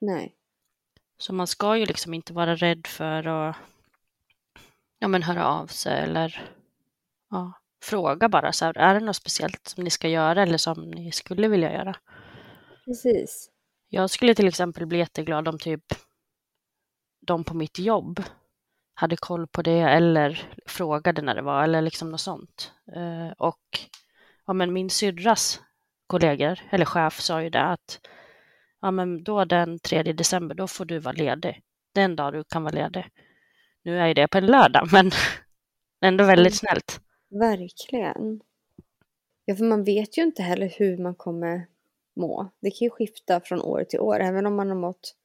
Nej. 0.02 0.36
Så 1.18 1.34
man 1.34 1.48
ska 1.48 1.78
ju 1.78 1.86
liksom 1.86 2.14
inte 2.14 2.34
vara 2.34 2.56
rädd 2.56 2.88
för 2.88 3.28
att 3.28 3.56
ja, 5.00 5.08
men 5.08 5.24
höra 5.24 5.48
av 5.48 5.68
sig 5.68 6.00
eller 6.00 6.50
ja, 7.30 7.54
fråga 7.84 8.30
bara. 8.30 8.54
Så 8.54 8.66
här, 8.66 8.78
är 8.78 8.94
det 8.94 9.00
något 9.06 9.16
speciellt 9.16 9.68
som 9.68 9.84
ni 9.84 9.90
ska 9.90 10.08
göra 10.08 10.44
eller 10.44 10.58
som 10.58 10.92
ni 10.92 11.12
skulle 11.12 11.48
vilja 11.48 11.74
göra? 11.74 11.96
Precis. 12.86 13.50
Jag 13.90 14.10
skulle 14.10 14.36
till 14.36 14.48
exempel 14.48 14.86
bli 14.86 14.98
jätteglad 14.98 15.48
om 15.48 15.60
typ 15.60 15.84
de 17.28 17.44
på 17.44 17.54
mitt 17.54 17.80
jobb 17.80 18.24
hade 18.94 19.18
koll 19.18 19.48
på 19.48 19.62
det 19.62 19.80
eller 19.80 20.42
frågade 20.66 21.22
när 21.22 21.36
det 21.36 21.42
var 21.42 21.64
eller 21.64 21.82
liksom 21.82 22.12
något 22.12 22.22
sånt. 22.22 22.72
Eh, 22.96 23.32
och 23.38 23.60
ja, 24.46 24.54
men 24.54 24.74
min 24.74 24.90
syrras 24.90 25.62
kollegor 26.08 26.60
eller 26.70 26.86
chef 26.86 27.20
sa 27.20 27.42
ju 27.42 27.50
det 27.50 27.62
att 27.64 28.00
ja, 28.82 28.92
men 28.92 29.24
då 29.24 29.46
den 29.46 29.80
3 29.80 30.04
december, 30.04 30.56
då 30.56 30.68
får 30.68 30.86
du 30.86 31.00
vara 31.00 31.14
ledig. 31.14 31.62
Den 31.94 32.16
dag 32.16 32.34
du 32.34 32.44
kan 32.44 32.64
vara 32.64 32.74
ledig. 32.76 33.10
Nu 33.84 34.00
är 34.00 34.14
det 34.14 34.28
på 34.28 34.38
en 34.38 34.46
lördag, 34.46 34.90
men 34.92 35.12
ändå 36.02 36.24
väldigt 36.24 36.64
Mm. 36.64 36.70
snällt. 36.70 37.02
Verkligen. 37.30 38.42
Ja, 39.46 39.56
för 39.56 39.64
man 39.66 39.84
vet 39.84 40.18
ju 40.18 40.22
inte 40.24 40.44
heller 40.44 40.74
hur 40.78 40.98
man 40.98 41.16
kommer 41.16 41.68
må. 42.16 42.50
Det 42.60 42.72
kan 42.72 42.86
ju 42.86 42.90
skifta 42.90 43.40
från 43.40 43.62
år 43.62 43.84
till 43.84 44.00
år, 44.00 44.20
även 44.20 44.46
om 44.46 44.56
man 44.56 44.68
har 44.68 44.76
mått 44.76 45.16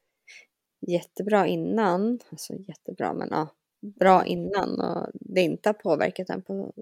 jättebra 0.80 1.46
innan. 1.46 2.20
Alltså 2.30 2.54
jättebra, 2.54 3.12
men 3.14 3.28
ja, 3.30 3.48
bra 3.80 4.26
innan 4.26 4.80
och 4.80 5.10
det 5.14 5.40
inte 5.40 5.68
har 5.68 5.74
påverkat 5.74 6.30
en 6.30 6.42
på, 6.42 6.72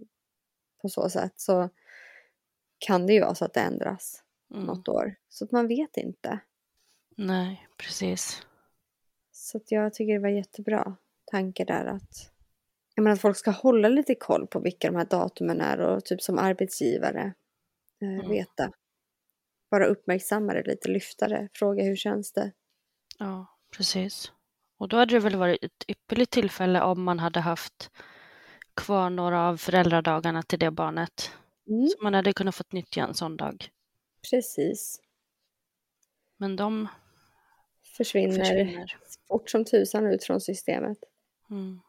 på 0.83 0.88
så 0.88 1.11
sätt 1.11 1.33
så 1.37 1.68
kan 2.78 3.06
det 3.06 3.12
ju 3.12 3.20
vara 3.20 3.35
så 3.35 3.44
att 3.44 3.54
det 3.54 3.61
ändras 3.61 4.22
Mm. 4.54 4.64
något 4.66 4.88
år. 4.88 5.14
Så 5.28 5.44
att 5.44 5.50
man 5.50 5.68
vet 5.68 5.96
inte. 5.96 6.38
Nej, 7.16 7.68
precis. 7.76 8.42
Så 9.33 9.56
att 9.56 9.70
jag 9.72 9.94
tycker 9.94 10.12
det 10.12 10.18
var 10.18 10.28
jättebra 10.28 10.96
tanke 11.24 11.64
där 11.64 11.87
att, 11.87 12.30
jag 12.94 13.03
menar, 13.03 13.14
att 13.14 13.20
folk 13.20 13.37
ska 13.37 13.50
hålla 13.50 13.88
lite 13.88 14.14
koll 14.14 14.46
på 14.46 14.61
vilka 14.61 14.90
de 14.90 14.96
här 14.96 15.05
datumen 15.05 15.61
är 15.61 15.81
och 15.81 16.05
typ 16.05 16.22
som 16.22 16.38
arbetsgivare 16.38 17.35
eh, 18.03 18.09
Mm. 18.18 18.29
veta. 18.31 18.72
Bara 19.70 19.87
uppmärksamma 19.87 20.53
det 20.55 20.62
lite, 20.66 20.88
lyfta 20.88 21.29
det, 21.29 21.48
fråga 21.55 21.85
hur 21.85 21.96
känns 21.96 22.33
det? 22.33 22.53
Ja, 23.18 23.46
precis. 23.76 24.33
Och 24.79 24.88
då 24.88 24.96
hade 24.96 25.14
det 25.14 25.20
väl 25.20 25.37
varit 25.37 25.64
ett 25.64 25.85
ypperligt 25.88 26.33
tillfälle 26.33 26.81
om 26.83 27.03
man 27.03 27.18
hade 27.18 27.40
haft 27.40 27.90
kvar 28.74 29.11
några 29.11 29.48
av 29.48 29.57
föräldradagarna 29.57 30.42
till 30.42 30.59
det 30.59 30.70
barnet. 30.70 31.31
Mm, 31.68 31.88
Så 31.88 32.03
man 32.03 32.14
hade 32.14 32.33
kunnat 32.33 32.55
fått 32.55 32.72
nyttja 32.72 33.03
en 33.03 33.14
sån 33.14 33.37
dag. 33.37 33.68
precis. 34.31 35.00
Men 36.37 36.57
de 36.57 36.88
Försvinner, 37.96 38.38
försvinner. 38.44 38.96
fort 39.29 39.50
som 39.50 39.64
tusan 39.64 40.07
ut 40.07 40.24
från 40.24 40.40
systemet. 40.40 40.98
Mm. 41.50 41.81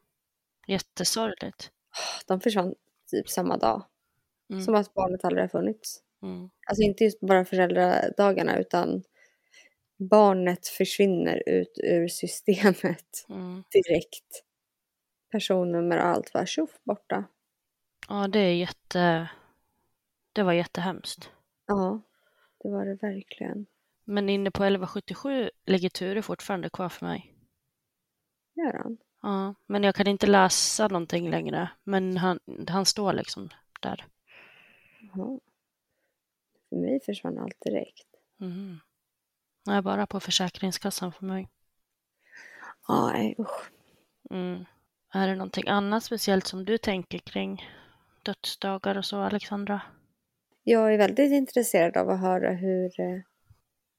Jättesorgligt. 0.71 1.71
De 2.27 2.41
försvann 2.41 2.75
typ 3.12 3.29
samma 3.29 3.57
dag. 3.57 3.86
Mm. 4.49 4.62
Som 4.62 4.75
att 4.75 4.93
barnet 4.93 5.25
aldrig 5.25 5.43
har 5.43 5.47
funnits. 5.49 6.03
Mm. 6.21 6.49
Alltså 6.67 6.81
inte 6.84 7.03
just 7.03 7.19
bara 7.19 7.45
föräldradagarna 7.45 8.60
utan 8.60 9.03
barnet 9.97 10.67
försvinner 10.67 11.43
ut 11.49 11.79
ur 11.84 12.07
systemet 12.07 13.25
Mm. 13.29 13.63
direkt. 13.71 14.43
Personnummer 15.31 15.97
och 15.97 16.05
allt 16.05 16.34
var 16.34 16.45
tjoff 16.45 16.79
borta. 16.84 17.23
Ja, 18.10 18.27
det 18.27 18.39
är 18.39 18.53
jätte... 18.53 19.29
Det 20.34 20.43
var 20.43 20.53
jättehemskt. 20.53 21.29
Ja, 21.65 22.01
det 22.63 22.69
var 22.69 22.86
det 22.86 22.95
verkligen. 22.95 23.65
Men 24.03 24.29
inne 24.29 24.51
på 24.51 24.63
1177 24.63 25.49
ligger 25.65 25.89
Ture 25.89 26.21
fortfarande 26.21 26.69
kvar 26.69 26.89
för 26.89 27.05
mig. 27.05 27.34
Gör 28.55 28.73
han? 28.73 28.97
Ja, 29.21 29.55
men 29.67 29.84
jag 29.84 29.95
kan 29.95 30.07
inte 30.07 30.27
läsa 30.27 30.88
någonting 30.88 31.29
längre. 31.29 31.69
Men 31.84 32.17
han, 32.17 32.39
han 32.67 32.86
står 32.86 33.13
liksom 33.13 33.49
där. 33.81 34.05
Jaha. 35.01 35.39
För 36.69 36.75
mig 36.75 36.99
försvann 37.05 37.38
allt 37.38 37.62
direkt. 37.62 38.07
Mm. 38.41 38.77
Nej, 39.65 39.81
bara 39.81 40.07
på 40.07 40.19
Försäkringskassan 40.19 41.12
för 41.12 41.25
mig. 41.25 41.49
Nej 42.89 43.36
usch. 43.39 43.71
Mm. 44.29 44.65
Är 45.13 45.27
det 45.27 45.36
någonting 45.36 45.67
annat 45.67 46.03
speciellt 46.03 46.47
som 46.47 46.65
du 46.65 46.77
tänker 46.77 47.17
kring 47.17 47.65
dödsdagar 48.23 48.97
och 48.97 49.05
så, 49.05 49.17
Alexandra? 49.17 49.81
Jag 50.63 50.93
är 50.93 50.97
väldigt 50.97 51.31
intresserad 51.31 51.97
av 51.97 52.10
att 52.10 52.19
höra 52.19 52.51
hur 52.51 52.99
eh, 52.99 53.21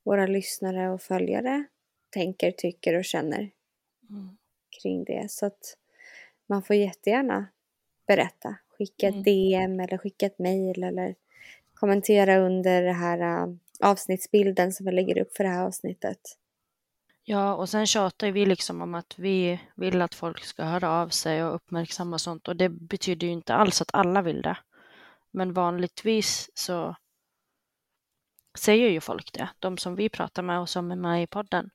våra 0.05 0.27
lyssnare 0.27 0.91
och 0.91 1.03
följare 1.03 1.65
tänker, 2.11 2.51
tycker 2.51 2.99
och 2.99 3.05
känner 3.05 3.51
Mm. 4.11 4.37
Kring 4.83 5.05
det. 5.05 5.31
Så 5.31 5.47
att 5.47 5.77
man 6.47 6.63
får 6.63 6.77
jättegärna 6.77 7.47
berätta. 8.07 8.57
Skicka 8.79 9.07
ett 9.09 9.13
Mm. 9.13 9.23
DM 9.23 9.81
eller 9.81 9.99
skicka 9.99 10.27
ett 10.27 10.39
mejl 10.39 10.83
eller 10.83 11.15
kommentera 11.75 12.37
under 12.39 12.83
det 12.83 12.93
här 12.93 13.19
äh, 13.43 13.55
avsnittsbilden 13.81 14.73
som 14.73 14.87
vi 14.87 14.93
lägger 14.93 15.19
upp 15.19 15.37
för 15.37 15.45
det 15.45 15.51
här 15.51 15.65
avsnittet. 15.67 16.19
Ja, 17.25 17.55
och 17.55 17.69
sen 17.69 17.87
tjatar 17.87 18.31
vi 18.31 18.47
liksom 18.47 18.83
om 18.83 18.95
att 18.95 19.19
vi 19.19 19.61
vill 19.77 20.03
att 20.03 20.15
folk 20.15 20.45
ska 20.45 20.65
höra 20.65 20.91
av 20.91 21.09
sig 21.09 21.45
och 21.45 21.55
uppmärksamma 21.55 22.19
sånt. 22.19 22.49
Och 22.49 22.57
det 22.57 22.69
betyder 22.69 23.27
ju 23.27 23.33
inte 23.33 23.55
alls 23.55 23.83
att 23.83 23.95
alla 23.95 24.23
vill 24.23 24.43
det. 24.43 24.57
Men 25.31 25.53
vanligtvis 25.53 26.51
så 26.55 26.97
säger 28.59 28.89
ju 28.89 29.01
folk 29.01 29.33
det, 29.33 29.49
de 29.59 29.79
som 29.79 29.95
vi 29.95 30.09
pratar 30.09 30.43
med 30.43 30.61
och 30.61 30.69
som 30.69 30.91
är 30.91 30.97
med 30.97 31.23
i 31.23 31.27
podden. 31.27 31.71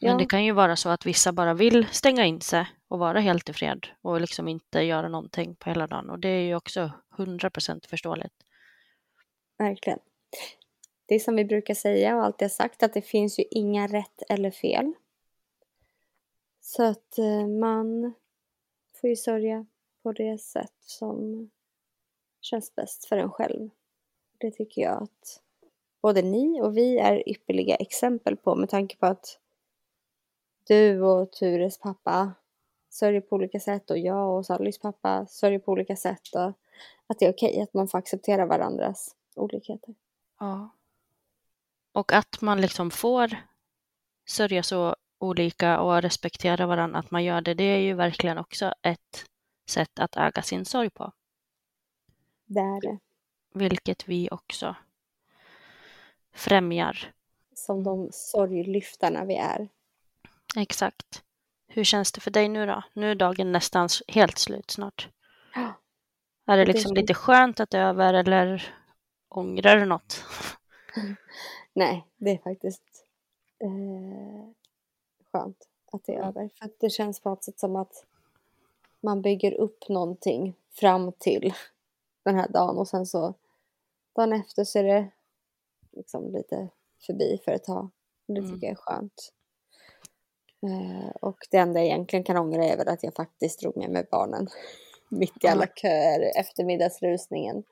Men 0.00 0.10
Ja. 0.10 0.18
det 0.18 0.26
kan 0.26 0.44
ju 0.44 0.52
vara 0.52 0.76
så 0.76 0.88
att 0.88 1.06
vissa 1.06 1.32
bara 1.32 1.54
vill 1.54 1.86
stänga 1.86 2.24
in 2.24 2.40
sig 2.40 2.66
och 2.88 2.98
vara 2.98 3.20
helt 3.20 3.48
i 3.48 3.52
fred 3.52 3.86
och 4.02 4.20
liksom 4.20 4.48
inte 4.48 4.80
göra 4.80 5.08
någonting 5.08 5.54
på 5.54 5.70
hela 5.70 5.86
dagen. 5.86 6.10
Och 6.10 6.18
det 6.18 6.28
är 6.28 6.42
ju 6.42 6.54
också 6.54 6.92
100% 7.16 7.86
förståeligt. 7.88 8.34
Verkligen. 9.58 9.98
Det 11.06 11.14
är 11.14 11.18
som 11.18 11.36
vi 11.36 11.44
brukar 11.44 11.74
säga 11.74 12.16
och 12.16 12.24
alltid 12.24 12.44
har 12.44 12.50
sagt 12.50 12.82
att 12.82 12.94
det 12.94 13.02
finns 13.02 13.38
ju 13.38 13.44
inga 13.50 13.86
rätt 13.86 14.22
eller 14.28 14.50
fel. 14.50 14.92
Så 16.60 16.82
att 16.82 17.18
eh, 17.18 17.46
man 17.46 18.14
får 19.00 19.10
ju 19.10 19.16
sörja 19.16 19.66
på 20.02 20.12
det 20.12 20.38
sätt 20.40 20.74
som 20.80 21.50
känns 22.40 22.74
bäst 22.74 23.04
för 23.04 23.16
en 23.16 23.30
själv. 23.30 23.70
Det 24.38 24.50
tycker 24.50 24.82
jag 24.82 25.02
att 25.02 25.42
både 26.02 26.22
ni 26.22 26.60
och 26.62 26.76
vi 26.76 26.98
är 26.98 27.28
ypperliga 27.28 27.74
exempel 27.74 28.36
på 28.36 28.54
med 28.54 28.68
tanke 28.68 28.96
på 28.96 29.06
att 29.06 29.38
du 30.68 31.02
och 31.02 31.32
Tures 31.32 31.78
pappa 31.78 32.32
sörjer 32.90 33.20
på 33.20 33.36
olika 33.36 33.60
sätt 33.60 33.90
och 33.90 33.98
jag 33.98 34.36
och 34.36 34.46
Sallys 34.46 34.78
pappa 34.78 35.26
sörjer 35.26 35.58
på 35.58 35.72
olika 35.72 35.96
sätt 35.96 36.34
och 36.34 36.52
att 37.06 37.18
det 37.18 37.26
är 37.26 37.32
okej 37.32 37.60
att 37.60 37.74
man 37.74 37.88
får 37.88 37.98
acceptera 37.98 38.46
varandras 38.46 39.16
olikheter. 39.36 39.94
Ja. 40.40 40.70
Och 41.92 42.12
att 42.12 42.40
man 42.40 42.60
liksom 42.60 42.90
får 42.90 43.36
sörja 44.26 44.62
så 44.62 44.96
olika 45.18 45.80
och 45.80 46.02
respektera 46.02 46.66
varandra, 46.66 46.98
att 46.98 47.10
man 47.10 47.24
gör 47.24 47.40
det, 47.40 47.54
det 47.54 47.64
är 47.64 47.78
ju 47.78 47.94
verkligen 47.94 48.38
också 48.38 48.74
ett 48.82 49.24
sätt 49.70 49.98
att 49.98 50.16
äga 50.16 50.42
sin 50.42 50.64
sorg 50.64 50.90
på. 50.90 51.12
Det 52.46 52.60
är 52.60 52.80
det. 52.80 52.98
Vilket 53.54 54.08
vi 54.08 54.28
också 54.30 54.76
främjar. 56.32 57.12
Som 57.54 57.84
de 57.84 58.08
sorglyftarna 58.12 59.24
vi 59.24 59.36
är. 59.36 59.68
Exakt. 60.58 61.22
Hur 61.68 61.84
känns 61.84 62.12
det 62.12 62.20
för 62.20 62.30
dig 62.30 62.48
nu 62.48 62.66
då? 62.66 62.82
Nu 62.92 63.10
är 63.10 63.14
dagen 63.14 63.52
nästan 63.52 63.88
helt 64.08 64.38
slut 64.38 64.70
snart. 64.70 65.08
Ja. 65.54 65.72
Är 66.46 66.56
det 66.56 66.64
Det 66.64 66.72
liksom 66.72 66.88
känns- 66.88 67.00
lite 67.00 67.14
skönt 67.14 67.60
att 67.60 67.70
det 67.70 67.78
är 67.78 67.82
över 67.88 68.14
eller 68.14 68.74
ångrar 69.28 69.76
du 69.76 69.84
något? 69.84 70.24
Nej, 71.72 72.06
det 72.16 72.30
är 72.30 72.38
faktiskt 72.38 72.82
eh, 73.64 74.48
skönt 75.32 75.68
att 75.92 76.04
det 76.04 76.12
är 76.12 76.16
Mm. 76.16 76.28
över. 76.28 76.48
För 76.58 76.64
att 76.64 76.80
det 76.80 76.90
känns 76.90 77.20
på 77.20 77.28
något 77.28 77.44
sätt 77.44 77.58
som 77.58 77.76
att 77.76 78.04
man 79.00 79.22
bygger 79.22 79.52
upp 79.54 79.88
någonting 79.88 80.54
fram 80.72 81.12
till 81.12 81.54
den 82.24 82.34
här 82.34 82.48
dagen 82.48 82.76
och 82.78 82.88
sen 82.88 83.06
så 83.06 83.34
dagen 84.16 84.32
efter 84.32 84.64
så 84.64 84.78
är 84.78 84.82
det 84.84 85.10
liksom 85.92 86.32
lite 86.32 86.68
förbi 87.06 87.40
för 87.44 87.52
ett 87.52 87.64
tag. 87.64 87.90
Och 88.28 88.34
Det 88.34 88.40
Mm. 88.40 88.52
tycker 88.54 88.66
jag 88.66 88.72
är 88.72 88.76
skönt. 88.82 89.32
Eh, 90.66 91.10
och 91.20 91.38
det 91.50 91.56
enda 91.56 91.80
jag 91.80 91.86
egentligen 91.86 92.24
kan 92.24 92.36
ångra 92.36 92.64
är 92.64 92.76
väl 92.76 92.88
att 92.88 93.02
jag 93.02 93.14
faktiskt 93.14 93.60
drog 93.60 93.76
med 93.76 93.90
mig 93.90 94.06
barnen 94.10 94.48
mitt 95.08 95.44
i 95.44 95.48
alla 95.48 95.66
köer 95.66 96.40
eftermiddagsrusningen. 96.40 97.64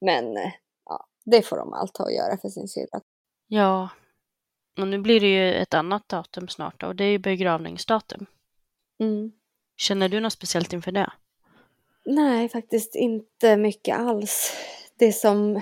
Men 0.00 0.36
eh, 0.36 0.52
ja, 0.84 1.06
det 1.24 1.42
får 1.42 1.56
de 1.56 1.72
allt 1.72 1.96
ha 1.96 2.04
att 2.04 2.14
göra 2.14 2.36
för 2.36 2.48
sin 2.48 2.68
syrra. 2.68 3.00
Ja, 3.46 3.88
och 4.78 4.88
nu 4.88 4.98
blir 4.98 5.20
det 5.20 5.26
ju 5.26 5.54
ett 5.54 5.74
annat 5.74 6.08
datum 6.08 6.48
snart 6.48 6.80
då, 6.80 6.86
och 6.86 6.96
det 6.96 7.04
är 7.04 7.10
ju 7.10 7.18
begravningsdatum. 7.18 8.26
Mm. 9.00 9.32
Känner 9.76 10.08
du 10.08 10.20
något 10.20 10.32
speciellt 10.32 10.72
inför 10.72 10.92
det? 10.92 11.12
Nej, 12.04 12.48
faktiskt 12.48 12.94
inte 12.94 13.56
mycket 13.56 13.98
alls. 13.98 14.52
Det 14.98 15.12
som 15.12 15.60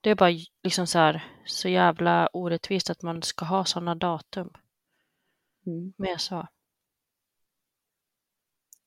det 0.00 0.10
är 0.10 0.14
bara 0.14 0.30
liksom 0.62 0.86
så 0.86 0.98
här 0.98 1.24
så 1.44 1.68
jävla 1.68 2.26
orättvist 2.32 2.90
att 2.90 3.02
man 3.02 3.22
ska 3.22 3.44
ha 3.44 3.64
sådana 3.64 3.94
datum. 3.94 4.50
Mm. 5.66 5.92
Mer 5.96 6.16
så. 6.16 6.48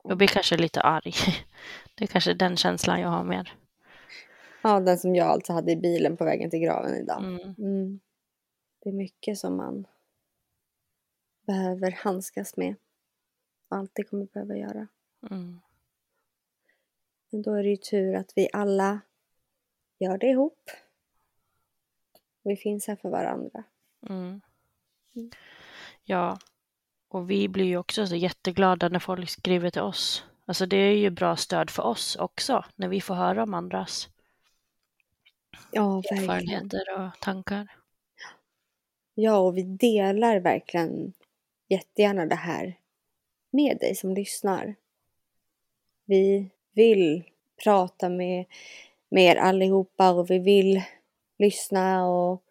Jag 0.03 0.17
blir 0.17 0.27
kanske 0.27 0.57
lite 0.57 0.81
arg. 0.81 1.13
Det 1.95 2.03
är 2.03 2.07
kanske 2.07 2.34
den 2.34 2.57
känslan 2.57 3.01
jag 3.01 3.10
har 3.10 3.23
mer. 3.23 3.53
Ja, 4.62 4.79
den 4.79 4.97
som 4.97 5.15
jag 5.15 5.27
alltså 5.27 5.53
hade 5.53 5.71
i 5.71 5.75
bilen 5.75 6.17
på 6.17 6.25
vägen 6.25 6.49
till 6.49 6.60
graven 6.60 6.95
idag. 6.95 7.23
Mm. 7.23 7.55
Mm. 7.57 7.99
Det 8.79 8.89
är 8.89 8.93
mycket 8.93 9.38
som 9.38 9.57
man 9.57 9.88
behöver 11.45 11.91
handskas 11.91 12.57
med. 12.57 12.75
Alltid 13.71 14.10
kommer 14.10 14.25
behöva 14.25 14.55
göra. 14.55 14.88
Mm. 15.29 15.62
Men 17.29 17.41
då 17.41 17.53
är 17.53 17.63
det 17.63 17.69
ju 17.69 17.77
tur 17.77 18.15
att 18.15 18.34
vi 18.36 18.49
alla 18.53 19.01
gör 19.99 20.17
det 20.17 20.27
ihop. 20.27 20.69
Vi 22.43 22.55
finns 22.55 22.88
här 22.88 22.95
för 22.95 23.10
varandra. 23.10 23.63
Mm. 24.10 24.41
Mm. 25.15 25.31
Ja, 26.03 26.39
och 27.07 27.29
vi 27.29 27.47
blir 27.47 27.65
ju 27.65 27.77
också 27.77 28.07
så 28.07 28.15
jätteglada 28.15 28.89
när 28.89 28.99
folk 28.99 29.29
skriver 29.29 29.69
till 29.69 29.81
oss. 29.81 30.25
Alltså 30.45 30.65
det 30.65 30.77
är 30.77 30.95
ju 30.95 31.10
bra 31.10 31.36
stöd 31.36 31.69
för 31.69 31.84
oss 31.84 32.15
också, 32.15 32.65
när 32.75 32.88
vi 32.88 33.01
får 33.01 33.15
höra 33.15 33.43
om 33.43 33.53
andras 33.53 34.10
Ja, 35.71 35.97
erfarenheter 36.12 36.84
och 36.99 37.19
tankar. 37.19 37.67
Ja, 39.13 39.38
och 39.38 39.57
vi 39.57 39.63
delar 39.63 40.39
verkligen 40.39 41.13
jättegärna 41.69 42.25
det 42.25 42.36
här 42.36 42.77
med 43.51 43.77
dig 43.77 43.95
som 43.95 44.13
lyssnar. 44.13 44.75
Vi 46.05 46.49
vill 46.73 47.23
prata 47.63 48.09
med, 48.09 48.45
med 49.09 49.23
er 49.23 49.35
allihopa 49.35 50.11
och 50.11 50.29
vi 50.29 50.39
vill 50.39 50.83
lyssna 51.37 52.07
och 52.09 52.43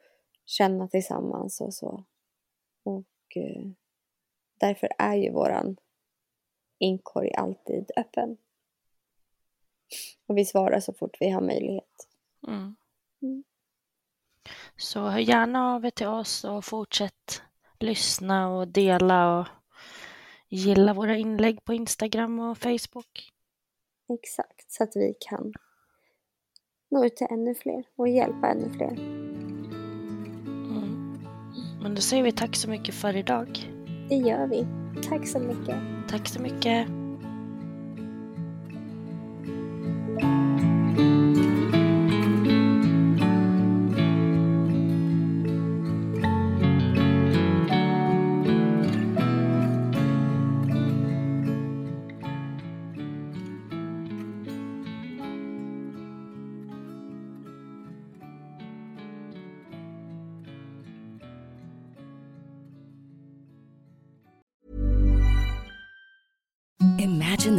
känna 0.46 0.88
tillsammans 0.88 1.60
och 1.60 1.74
så. 1.74 2.04
Och 2.82 3.36
eh, 3.36 3.62
därför 4.58 4.88
är 4.98 5.14
ju 5.14 5.30
våran 5.30 5.76
inkorg 6.78 7.32
alltid 7.34 7.90
öppen. 7.96 8.36
Och 10.26 10.38
vi 10.38 10.44
svarar 10.44 10.80
så 10.80 10.92
fort 10.92 11.16
vi 11.20 11.30
har 11.30 11.40
möjlighet. 11.40 12.08
Mm. 12.48 12.76
Mm. 13.22 13.44
Så 14.76 15.00
hör 15.00 15.18
gärna 15.18 15.74
av 15.74 15.84
er 15.84 15.90
till 15.90 16.06
oss 16.06 16.44
och 16.44 16.64
fortsätt 16.64 17.42
lyssna 17.78 18.48
och 18.48 18.68
dela 18.68 19.40
och 19.40 19.46
gilla 20.50 20.94
våra 20.94 21.16
inlägg 21.16 21.64
på 21.64 21.74
Instagram 21.74 22.38
och 22.38 22.58
Facebook. 22.58 23.32
Exakt, 24.08 24.72
så 24.72 24.82
att 24.82 24.96
vi 24.96 25.14
kan 25.20 25.52
nå 26.90 27.04
ut 27.04 27.16
till 27.16 27.26
ännu 27.30 27.54
fler 27.54 27.84
och 27.96 28.08
hjälpa 28.08 28.48
ännu 28.48 28.70
fler. 28.70 28.92
Mm. 30.70 31.18
Men 31.82 31.94
då 31.94 32.00
säger 32.00 32.22
vi 32.22 32.32
tack 32.32 32.56
så 32.56 32.70
mycket 32.70 32.94
för 32.94 33.16
idag. 33.16 33.48
Det 34.08 34.16
gör 34.16 34.46
vi. 34.46 34.66
Tack 35.08 35.28
så 35.28 35.38
mycket. 35.38 35.76
Tack 36.08 36.28
så 36.28 36.42
mycket. 36.42 36.99